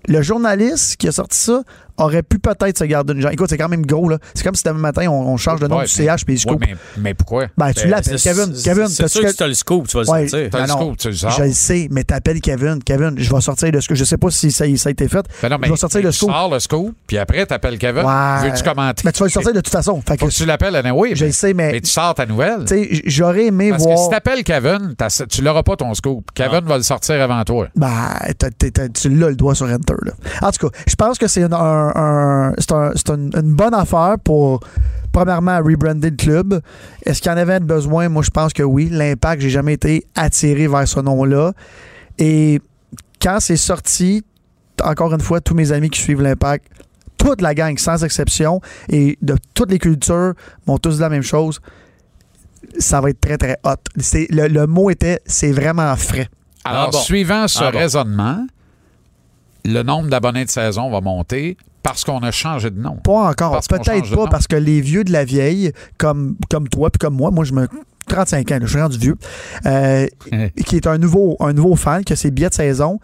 [0.08, 1.62] Le journaliste qui a sorti ça
[2.00, 3.32] aurait pu peut-être se garder une jambe.
[3.34, 4.18] Écoute, c'est quand même gros, là.
[4.34, 6.40] C'est comme si demain matin, on, on change de nom Ouais, du CH puis Ouais,
[6.40, 6.60] scoop.
[6.62, 7.48] mais, mais pourquoi?
[7.58, 8.56] Ben, tu Ben, l'appelles, Kevin.
[8.56, 10.50] c'est- Kevin, C'est sûr que que- si t'as le scoop, tu vas le sortir.
[10.52, 11.32] T'as Ben le scoop, tu le sors.
[11.32, 12.80] Je le sais, mais t'appelles Kevin.
[12.84, 13.98] Kevin, je vais sortir le scoop.
[13.98, 15.26] Je sais pas si ça, ça a été fait.
[15.42, 16.30] Ben non, mais je vais sortir le tu scoop.
[16.32, 18.04] sors le scoop, puis après, t'appelles Kevin.
[18.06, 18.50] Ouais.
[18.50, 19.02] Veux-tu commenter?
[19.06, 20.02] Mais tu vas le sortir de toute façon.
[20.08, 22.14] Fait que, Faut que tu l'appelles à oui, je le sais, mais, mais tu sors
[22.16, 22.66] ta nouvelle.
[22.66, 24.00] tu sais, j'aurais aimé Parce que voir.
[24.04, 24.96] si t'appelles Kevin,
[25.30, 26.30] tu l'auras pas ton scoop.
[26.34, 27.68] Kevin va le sortir avant toi.
[27.76, 28.10] Ben,
[28.94, 29.94] tu l'as le doigt sur Enter.
[30.04, 30.12] Là.
[30.42, 31.54] En tout cas, je pense que c'est une,
[31.96, 34.60] un- un- c'est un- c'est une, une bonne affaire pour,
[35.12, 36.62] premièrement, rebrander le club.
[37.06, 38.10] Est-ce qu'il y en avait besoin?
[38.10, 38.90] Moi, je pense que oui.
[38.92, 41.54] L'impact, j'ai jamais été attiré vers ce nom-là.
[42.18, 42.62] Et
[43.22, 44.24] quand c'est sorti,
[44.84, 46.66] encore une fois, tous mes amis qui suivent l'impact,
[47.18, 50.34] toute la gang, sans exception, et de toutes les cultures,
[50.68, 51.60] m'ont tous dit la même chose.
[52.78, 53.76] Ça va être très, très hot.
[53.98, 56.28] C'est- Le, le mot était c'est vraiment frais.
[56.64, 56.98] Alors, Ah bon.
[57.00, 57.78] suivant ce Ah bon.
[57.80, 58.46] raisonnement,
[59.66, 62.98] le nombre d'abonnés de saison va monter parce qu'on a changé de nom.
[62.98, 63.60] Pas encore.
[63.68, 64.28] Peut-être de pas nom.
[64.28, 67.54] parce que les vieux de la vieille, comme, comme toi puis comme moi, moi je
[67.54, 67.68] me
[68.10, 69.18] 35 ans, je suis rendu vieux,
[69.66, 70.08] euh,
[70.66, 73.00] qui est un nouveau, un nouveau fan, qui a ses billets de saison.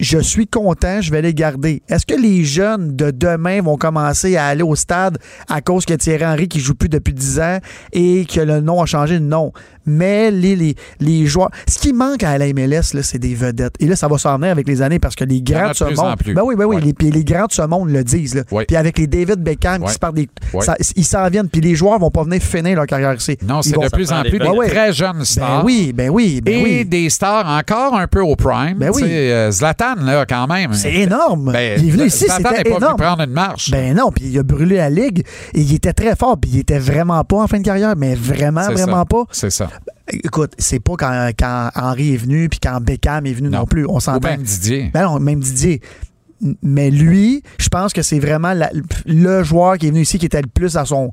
[0.00, 1.80] Je suis content, je vais les garder.
[1.88, 5.94] Est-ce que les jeunes de demain vont commencer à aller au stade à cause que
[5.94, 7.58] Thierry Henry qui joue plus depuis 10 ans
[7.92, 9.20] et que le nom a changé?
[9.20, 9.52] Non.
[9.86, 11.50] Mais les, les, les joueurs.
[11.68, 13.74] Ce qui manque à la MLS, là, c'est des vedettes.
[13.80, 15.84] Et là, ça va s'en venir avec les années parce que les grands de ce
[15.84, 16.16] monde.
[16.26, 16.76] Ben oui, ben oui.
[16.76, 16.82] Ouais.
[16.82, 18.34] Les, puis les grands de ce monde le disent.
[18.34, 18.42] Là.
[18.50, 18.64] Ouais.
[18.64, 19.88] Puis avec les David Beckham Ouais.
[19.88, 20.28] qui se partent des.
[20.60, 21.48] Ça- ils s'en viennent.
[21.48, 23.36] Puis les joueurs vont pas venir finir leur carrière ici.
[23.46, 24.68] Non, c'est de plus en plus des ouais.
[24.68, 25.60] très jeunes stars.
[25.60, 26.84] Ben oui, ben oui, ben et oui.
[26.84, 28.76] des stars encore un peu au prime.
[28.78, 29.02] Ben oui.
[29.04, 30.72] Euh, Zlatan, là, quand même.
[30.74, 31.52] C'est énorme.
[31.52, 32.96] Ben, il est venu ici, Zlatan n'est pas venu énorme.
[32.96, 33.70] prendre une marche.
[33.70, 36.58] Ben non, puis il a brûlé la ligue et il était très fort, puis il
[36.60, 39.04] était vraiment pas en fin de carrière, mais vraiment, vraiment ça.
[39.04, 39.24] pas.
[39.30, 39.68] C'est ça.
[40.08, 43.66] Écoute, c'est pas quand, quand Henry est venu puis quand Beckham est venu non, Non.
[43.66, 44.28] plus, on s'entend.
[44.28, 44.90] même Didier.
[44.92, 45.80] Ben non, même Didier.
[46.62, 48.70] Mais lui, je pense que c'est vraiment la-
[49.06, 51.10] le joueur qui est venu ici qui était le plus à son.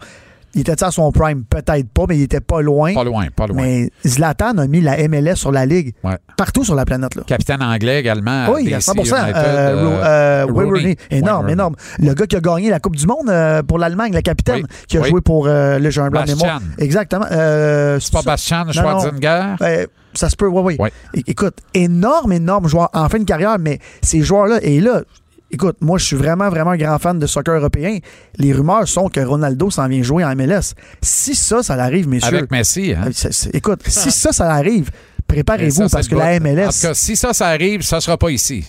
[0.54, 1.44] Il était à son prime?
[1.46, 2.94] Peut-être pas, mais il était pas loin.
[2.94, 3.62] Pas loin, pas loin.
[3.62, 5.94] Mais Zlatan a mis la MLS sur la ligue.
[6.04, 6.18] Ouais.
[6.38, 7.16] Partout sur la planète.
[7.16, 7.24] Là.
[7.26, 8.52] Capitaine anglais également.
[8.52, 10.80] Oui, à DC 100 United, euh, euh, euh, Wayne Rooney.
[10.82, 10.98] Rooney.
[11.10, 11.54] Énorme, Rooney.
[11.54, 11.76] énorme.
[12.00, 13.32] Le gars qui a gagné la Coupe du Monde
[13.68, 14.86] pour l'Allemagne, le capitaine, Oui.
[14.88, 15.10] qui a Oui.
[15.10, 16.60] joué pour le Jean Blanc mémoire.
[16.78, 17.26] Exactement.
[17.30, 18.66] C'est pas Bastian.
[18.72, 19.56] Schwarzenegger?
[19.62, 20.76] Euh, ça se peut, oui, oui.
[20.80, 20.92] Ouais.
[21.28, 25.04] Écoute, énorme, énorme joueur en fin de carrière, mais ces joueurs-là, et là,
[25.52, 28.00] écoute, moi, je suis vraiment, vraiment un grand fan de soccer européen.
[28.38, 30.74] Les rumeurs sont que Ronaldo s'en vient jouer en MLS.
[31.02, 32.38] Si ça, ça arrive, messieurs.
[32.38, 33.10] Avec Messi, hein?
[33.26, 34.90] euh, écoute, si ça, ça arrive,
[35.30, 36.46] Mais préparez-vous parce que la bout.
[36.48, 36.68] En MLS.
[36.74, 38.66] tout cas, si ça, ça arrive, ça sera pas ici.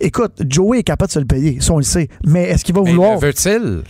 [0.00, 2.08] Écoute, Joey est capable de se le payer, ça, on le sait.
[2.24, 3.14] Mais est-ce qu'il va Mais vouloir?
[3.14, 3.82] le veut-il?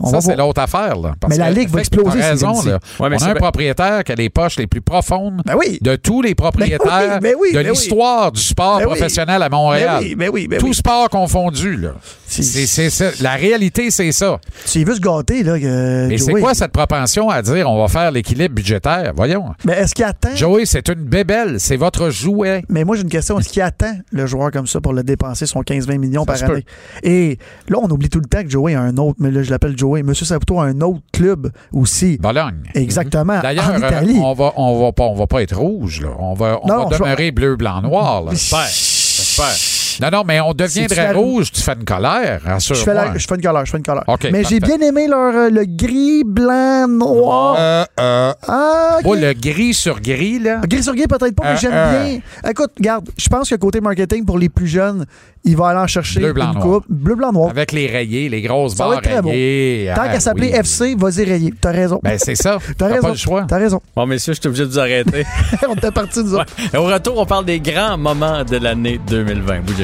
[0.00, 0.96] On ça, c'est l'autre affaire.
[0.98, 1.14] Là.
[1.18, 2.62] Parce Mais la Ligue va exploser s'il raison.
[2.62, 2.78] Là.
[3.00, 5.54] Ouais, mais On c'est a un propriétaire qui a les poches les plus profondes Ben
[5.56, 5.78] oui.
[5.80, 7.70] de tous les propriétaires Ben oui, ben oui, de ben oui.
[7.70, 8.90] l'histoire du sport Ben oui.
[8.90, 10.00] professionnel à Ben Montréal.
[10.02, 10.74] oui, ben oui, ben Tout oui.
[10.74, 11.76] sport confondu.
[11.76, 11.92] Là.
[12.26, 13.10] C'est- C'est, c'est ça.
[13.22, 14.38] La réalité, c'est ça.
[14.66, 15.58] Tu veux se gâter, là.
[15.58, 19.12] que Mais c'est quoi cette propension à dire on va faire l'équilibre budgétaire?
[19.16, 19.46] Voyons.
[19.64, 20.34] Mais est-ce qu'il attend?
[20.34, 21.60] Joey, c'est une bébelle.
[21.60, 22.64] C'est votre jouet.
[22.68, 23.38] Mais moi, j'ai une question.
[23.38, 26.44] Est-ce qu'il attend le joueur comme ça pour le dépenser son 15-20 millions par se
[26.44, 26.64] année?
[27.02, 27.38] Et
[27.68, 29.76] là, on oublie tout le temps que Joey a un autre, mais là, je l'appelle
[29.78, 30.02] Joey.
[30.02, 32.18] Monsieur Saputo a un autre club aussi.
[32.18, 32.62] Bologne.
[32.74, 33.40] Exactement.
[33.40, 34.18] D'ailleurs, en euh, Italie.
[34.22, 36.08] on va, on va pas, on va pas être rouge, là.
[36.18, 38.30] On va, on Non, va je- demeurer bleu, blanc, noir, là.
[38.32, 38.66] J'espère.
[38.66, 39.83] J'espère.
[40.00, 42.84] Non, non, mais on deviendrait la- rouge, tu fais une colère, Je rassure-moi.
[42.84, 44.04] fais, la- je fais une colère, je fais une colère.
[44.32, 47.56] Mais j'ai bien aimé leur, euh, le gris, blanc, noir.
[47.58, 49.04] Euh, euh, Ah, ok.
[49.04, 50.60] pas le gris sur gris, là.
[50.66, 52.04] Gris sur gris, peut-être pas, mais Euh, j'aime euh.
[52.04, 52.20] bien.
[52.50, 55.04] Écoute, regarde, je pense que côté marketing, pour les plus jeunes,
[55.46, 56.64] il va aller en chercher Bleu, blanc, une noir.
[56.80, 56.84] coupe.
[56.88, 57.50] Bleu, blanc, noir.
[57.50, 59.28] Avec les rayés, les grosses Ça va barres être très beau.
[59.28, 59.92] rayées.
[59.94, 60.58] Tant Ah, qu'à s'appeler oui.
[60.58, 61.52] FC, vas-y rayer.
[61.60, 62.00] T'as raison.
[62.02, 62.58] Ben, c'est ça.
[62.78, 63.02] T'as T'as raison.
[63.02, 63.44] pas le choix.
[63.46, 63.80] T'as raison.
[63.94, 65.24] Bon, messieurs, je suis obligé de vous arrêter.
[65.68, 66.46] on était parti, nous autres.
[66.72, 69.60] Et au retour, on parle des grands moments de l'année 2020.
[69.60, 69.83] Bougez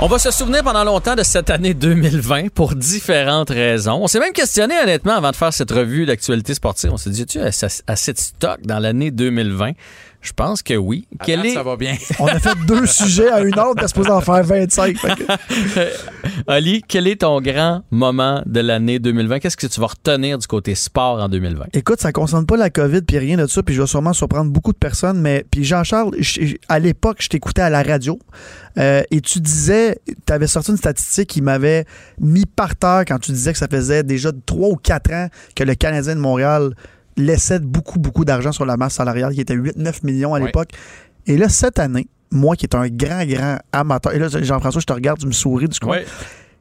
[0.00, 4.00] On va se souvenir pendant longtemps de cette année 2020 pour différentes raisons.
[4.02, 6.90] On s'est même questionné honnêtement avant de faire cette revue d'actualité sportive.
[6.92, 9.72] On s'est dit, tu as assez de stock dans l'année 2020?
[10.22, 11.06] Je pense que oui.
[11.18, 11.96] À Quel date, est, Ça va bien.
[12.20, 14.96] On a fait deux sujets à une autre, t'es supposé en faire 25.
[14.96, 15.88] Fait que-
[16.46, 19.40] Ali, quel est ton grand moment de l'année 2020?
[19.40, 21.66] Qu'est-ce que tu vas retenir du côté sport en 2020?
[21.74, 24.50] Écoute, ça concerne pas la COVID puis rien de ça, puis je vais sûrement surprendre
[24.50, 28.18] beaucoup de personnes, mais puis Jean-Charles, je- à l'époque, je t'écoutais à la radio
[28.78, 31.84] euh, et tu disais, tu avais sorti une statistique qui m'avait
[32.20, 35.64] mis par terre quand tu disais que ça faisait déjà trois ou quatre ans que
[35.64, 36.74] le Canadien de Montréal
[37.16, 40.70] laissait beaucoup, beaucoup d'argent sur la masse salariale, qui était 8-9 millions à l'époque.
[41.26, 44.86] Et là, cette année, moi qui est un grand, grand amateur, et là, Jean-François, je
[44.86, 45.90] te regarde, tu me souris du coup.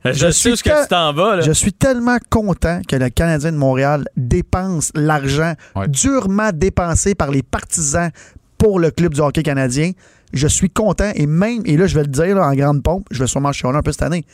[0.04, 1.36] Je, suis ce que que- tu t'en vas.
[1.36, 1.42] Là.
[1.42, 5.88] Je suis tellement content que le Canadien de Montréal dépense l'argent Ouais.
[5.88, 8.10] durement dépensé par les partisans
[8.58, 9.92] pour le club du hockey canadien.
[10.34, 13.06] Je suis content et même, et là je vais le dire là, en grande pompe,
[13.12, 14.26] je vais sûrement chialer un peu cette année,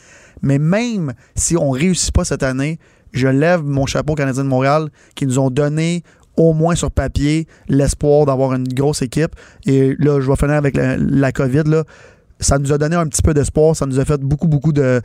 [0.42, 2.78] mais même si on réussit pas cette année,
[3.12, 6.02] je lève mon chapeau au Canadien de Montréal qui nous ont donné
[6.36, 9.34] au moins sur papier l'espoir d'avoir une grosse équipe.
[9.66, 11.64] Et là, je vais finir avec la, COVID.
[11.66, 11.84] Là
[12.40, 15.00] ça nous a donné un petit peu d'espoir, ça nous a fait beaucoup, beaucoup de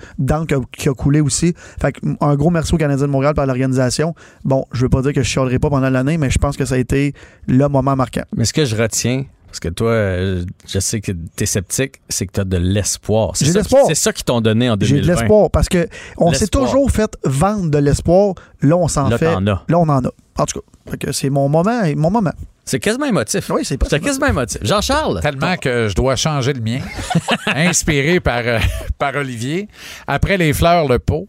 [0.47, 1.55] qui a- qui a coulé aussi.
[1.81, 4.13] Fait un gros merci aux Canadiens de Montréal par l'organisation.
[4.43, 6.65] Bon, je veux pas dire que je chialerai pas pendant l'année, mais je pense que
[6.65, 7.13] ça a été
[7.47, 8.23] le moment marquant.
[8.37, 9.23] Mais ce que je retiens,
[9.53, 12.57] parce que toi, euh, je sais que tu es sceptique, c'est que tu as de
[12.57, 13.33] l'espoir.
[13.35, 13.83] C'est J'ai de qui- l'espoir.
[13.87, 14.95] C'est ça qu'ils t'ont donné en 2020.
[14.95, 15.87] J'ai de l'espoir parce que
[16.17, 18.33] on s'est toujours fait vendre de l'espoir.
[18.63, 19.31] Là, on s'en Là, fait.
[19.31, 19.63] t'en as.
[19.67, 20.09] Là, on en a.
[20.39, 20.59] En tout
[20.99, 21.81] cas, c'est mon moment.
[21.95, 22.31] Mon moment.
[22.65, 23.47] C'est quasiment émotif.
[23.51, 24.57] Oui, c'est pas C'est quasiment émotif.
[24.63, 26.79] Jean-Charles, Tellement que je dois changer le mien.
[27.55, 28.57] Inspiré par, euh,
[28.97, 29.67] par Olivier.
[30.07, 31.27] Après les fleurs, le pot.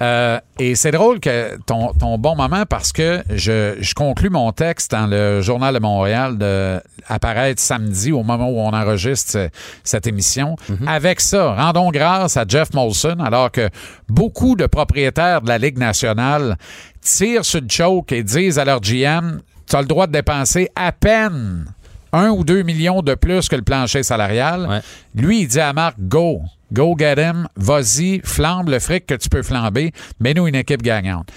[0.00, 4.52] Euh, et c'est drôle que ton, ton bon moment parce que je, je conclus mon
[4.52, 9.48] texte dans le Journal de Montréal de apparaître samedi au moment où on enregistre ce-
[9.82, 10.54] cette émission.
[10.86, 13.68] Avec ça, rendons grâce à Jeff Molson alors que
[14.08, 16.56] beaucoup de propriétaires de la Ligue nationale
[17.00, 20.70] tirent sur le choke et disent à leur GM tu as le droit de dépenser
[20.76, 21.66] à peine
[22.12, 24.66] un ou deux millions de plus que le plancher salarial.
[24.68, 24.80] Ouais.
[25.14, 26.42] Lui, il dit à Marc, go,
[26.72, 31.28] go get him, vas-y, flambe le fric que tu peux flamber, mets-nous une équipe gagnante.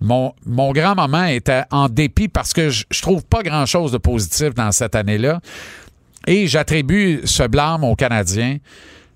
[0.00, 3.98] Mon, mon grand moment était en dépit parce que je, je trouve pas grand-chose de
[3.98, 5.40] positif dans cette année-là.
[6.26, 8.58] Et j'attribue ce blâme aux Canadiens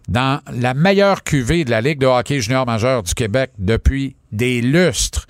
[0.08, 4.60] dans la meilleure cuvée de la Ligue de hockey junior majeur du Québec depuis des
[4.60, 5.26] lustres.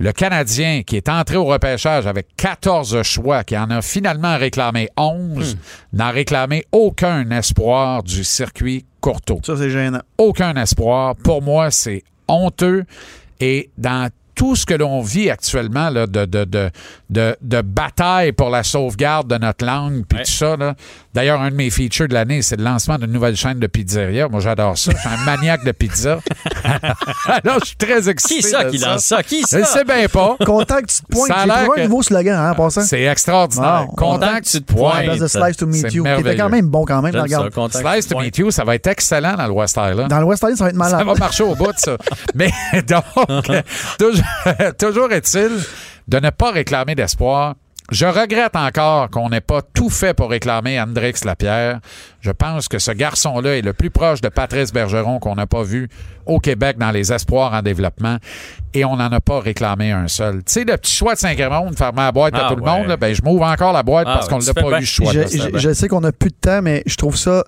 [0.00, 4.88] Le Canadien, qui est entré au repêchage avec 14 choix, qui en a finalement réclamé
[4.96, 5.56] 11,
[5.92, 10.00] n'a réclamé aucun espoir du circuit Courteau Ça, c'est gênant.
[10.18, 11.14] aucun espoir.
[11.14, 12.84] Pour moi, c'est honteux.
[13.38, 16.70] Et dans tout ce que l'on vit actuellement là, de, de, de,
[17.10, 20.24] de, de bataille pour la sauvegarde de notre langue, puis Ouais.
[20.24, 20.56] tout ça.
[20.56, 20.74] là.
[21.14, 24.28] D'ailleurs, un de mes features de l'année, c'est le lancement d'une nouvelle chaîne de pizzeria.
[24.28, 24.90] Moi, j'adore ça.
[24.92, 26.18] Je suis un maniaque de pizza.
[27.26, 28.40] Alors, je suis très excité.
[28.42, 29.22] qui ça de qui lance ça?
[29.22, 29.58] Qui ça?
[29.58, 30.36] Je ne sais bien pas.
[30.44, 31.28] Content que tu te pointes.
[31.28, 32.80] Ça a J'ai l'air trouvé que- un nouveau slogan, hein, en passant.
[32.82, 33.86] C'est extraordinaire.
[33.88, 33.94] Wow.
[33.94, 35.18] Content que tu te pointes.
[35.18, 36.02] de Slice to C'est Meet You.
[36.04, 36.36] Qui était merveilleux.
[36.42, 37.14] quand même bon quand même.
[37.14, 37.52] Regarde.
[37.72, 37.80] ça.
[37.80, 40.08] Slice to meet you, ça va être excellent dans le West Island.
[40.10, 40.98] Dans le West Island, ça va être malade.
[40.98, 41.96] Ça va marcher au bout de ça.
[42.34, 42.50] Mais
[42.86, 43.04] donc,
[43.98, 44.23] toujours,
[44.78, 45.50] toujours est-il
[46.08, 47.54] de ne pas réclamer d'espoir.
[47.90, 51.80] Je regrette encore qu'on n'ait pas tout fait pour réclamer Andrix Lapierre.
[52.22, 55.62] Je pense que ce garçon-là est le plus proche de Patrice Bergeron qu'on n'a pas
[55.62, 55.90] vu
[56.24, 58.16] au Québec dans les espoirs en développement
[58.72, 60.36] et on n'en a pas réclamé un seul.
[60.38, 62.64] Tu sais, le petit choix de 5 ronde, fermer la boîte à Ah tout le
[62.64, 64.80] monde, là, ben, je m'ouvre encore la boîte Ah parce qu'on tu l'a pas eu
[64.80, 65.12] le choix.
[65.12, 65.20] Je,
[65.52, 67.44] je- je sais qu'on a plus de temps, mais je trouve ça.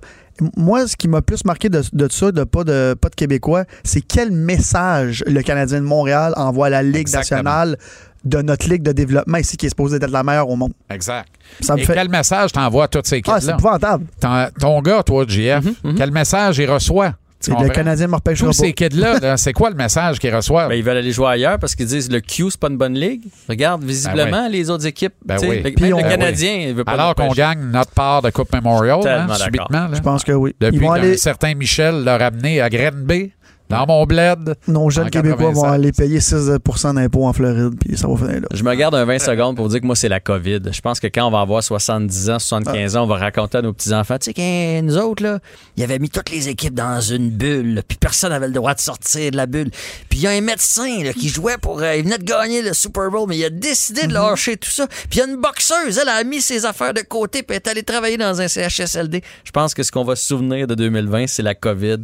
[0.56, 3.64] Moi, ce qui m'a plus marqué de, de ça, de pas de pas de Québécois,
[3.84, 7.42] c'est quel message le Canadien de Montréal envoie à la Ligue Exactement.
[7.42, 7.76] nationale
[8.24, 10.72] de notre ligue de développement ici, qui est supposée être la meilleure au monde.
[10.90, 11.28] Exact.
[11.60, 11.94] Ça me Et fait.
[11.94, 13.52] quel message t'envoies à toutes ces Ah, c'est kids-là?
[13.54, 14.06] épouvantable.
[14.20, 15.64] Ton, ton gars, toi, JF,
[15.96, 17.14] quel message il reçoit?
[17.54, 17.68] Le?
[17.70, 18.66] Canadien me repêchera Tous pas.
[18.66, 20.68] ces kids-là, là, c'est quoi le message qu'ils reçoivent?
[20.68, 22.94] Ben, ils veulent aller jouer ailleurs parce qu'ils disent le Q, c'est pas une bonne
[22.94, 23.22] ligue.
[23.48, 25.14] Regarde, visiblement, les autres équipes.
[25.24, 25.62] Ben oui.
[25.62, 28.22] le- Puis même on- le Ben Canadien, il veut pas Alors qu'on gagne notre part
[28.22, 29.88] de Coupe Memorial, hein, subitement.
[29.88, 29.90] là.
[29.94, 30.54] Je pense que oui.
[30.60, 33.32] Depuis qu'un aller, certain Michel l'a ramené à Grenby,
[33.68, 34.54] dans mon bled.
[34.68, 35.72] nos jeunes Québécois vont 87.
[35.72, 38.48] aller payer 6% d'impôts en Floride, puis ça va finir là.
[38.52, 40.60] Je me garde un 20 secondes pour vous dire que moi, c'est la COVID.
[40.70, 43.62] Je pense que quand on va avoir 70 ans, 75 ans, on va raconter à
[43.62, 45.38] nos petits-enfants, tu sais, que nous autres, là,
[45.76, 48.80] ils avaient mis toutes les équipes dans une bulle, puis personne n'avait le droit de
[48.80, 49.70] sortir de la bulle.
[50.08, 51.80] Puis il y a un médecin là, qui jouait pour...
[51.80, 54.70] euh, il venait de gagner le Super Bowl, mais il a décidé de lâcher tout
[54.70, 54.86] ça.
[54.86, 57.62] Puis il y a une boxeuse, elle a mis ses affaires de côté, puis elle
[57.62, 59.22] est allée travailler dans un CHSLD.
[59.44, 61.98] Je pense que ce qu'on va se souvenir de 2020, c'est la COVID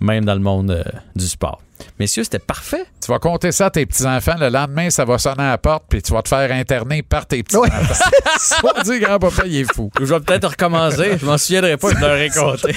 [0.00, 0.82] même dans le monde euh,
[1.14, 1.60] du sport.
[1.98, 2.84] Messieurs, c'était parfait.
[3.02, 4.34] Tu vas compter ça à tes petits-enfants.
[4.38, 7.26] Le lendemain, ça va sonner à la porte, puis tu vas te faire interner par
[7.26, 7.68] tes petits-enfants.
[7.68, 8.70] Ouais.
[8.78, 9.90] On dit grand-papa, il est fou.
[9.98, 11.18] Je vais peut-être recommencer.
[11.18, 12.74] Je m'en souviendrai pas, je leur compté.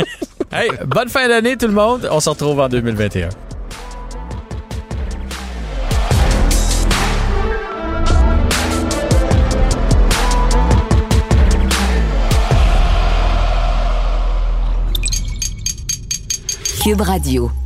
[0.52, 2.08] hey, bonne fin d'année tout le monde.
[2.10, 3.28] On se retrouve en 2021.
[16.82, 17.61] Cube Radio.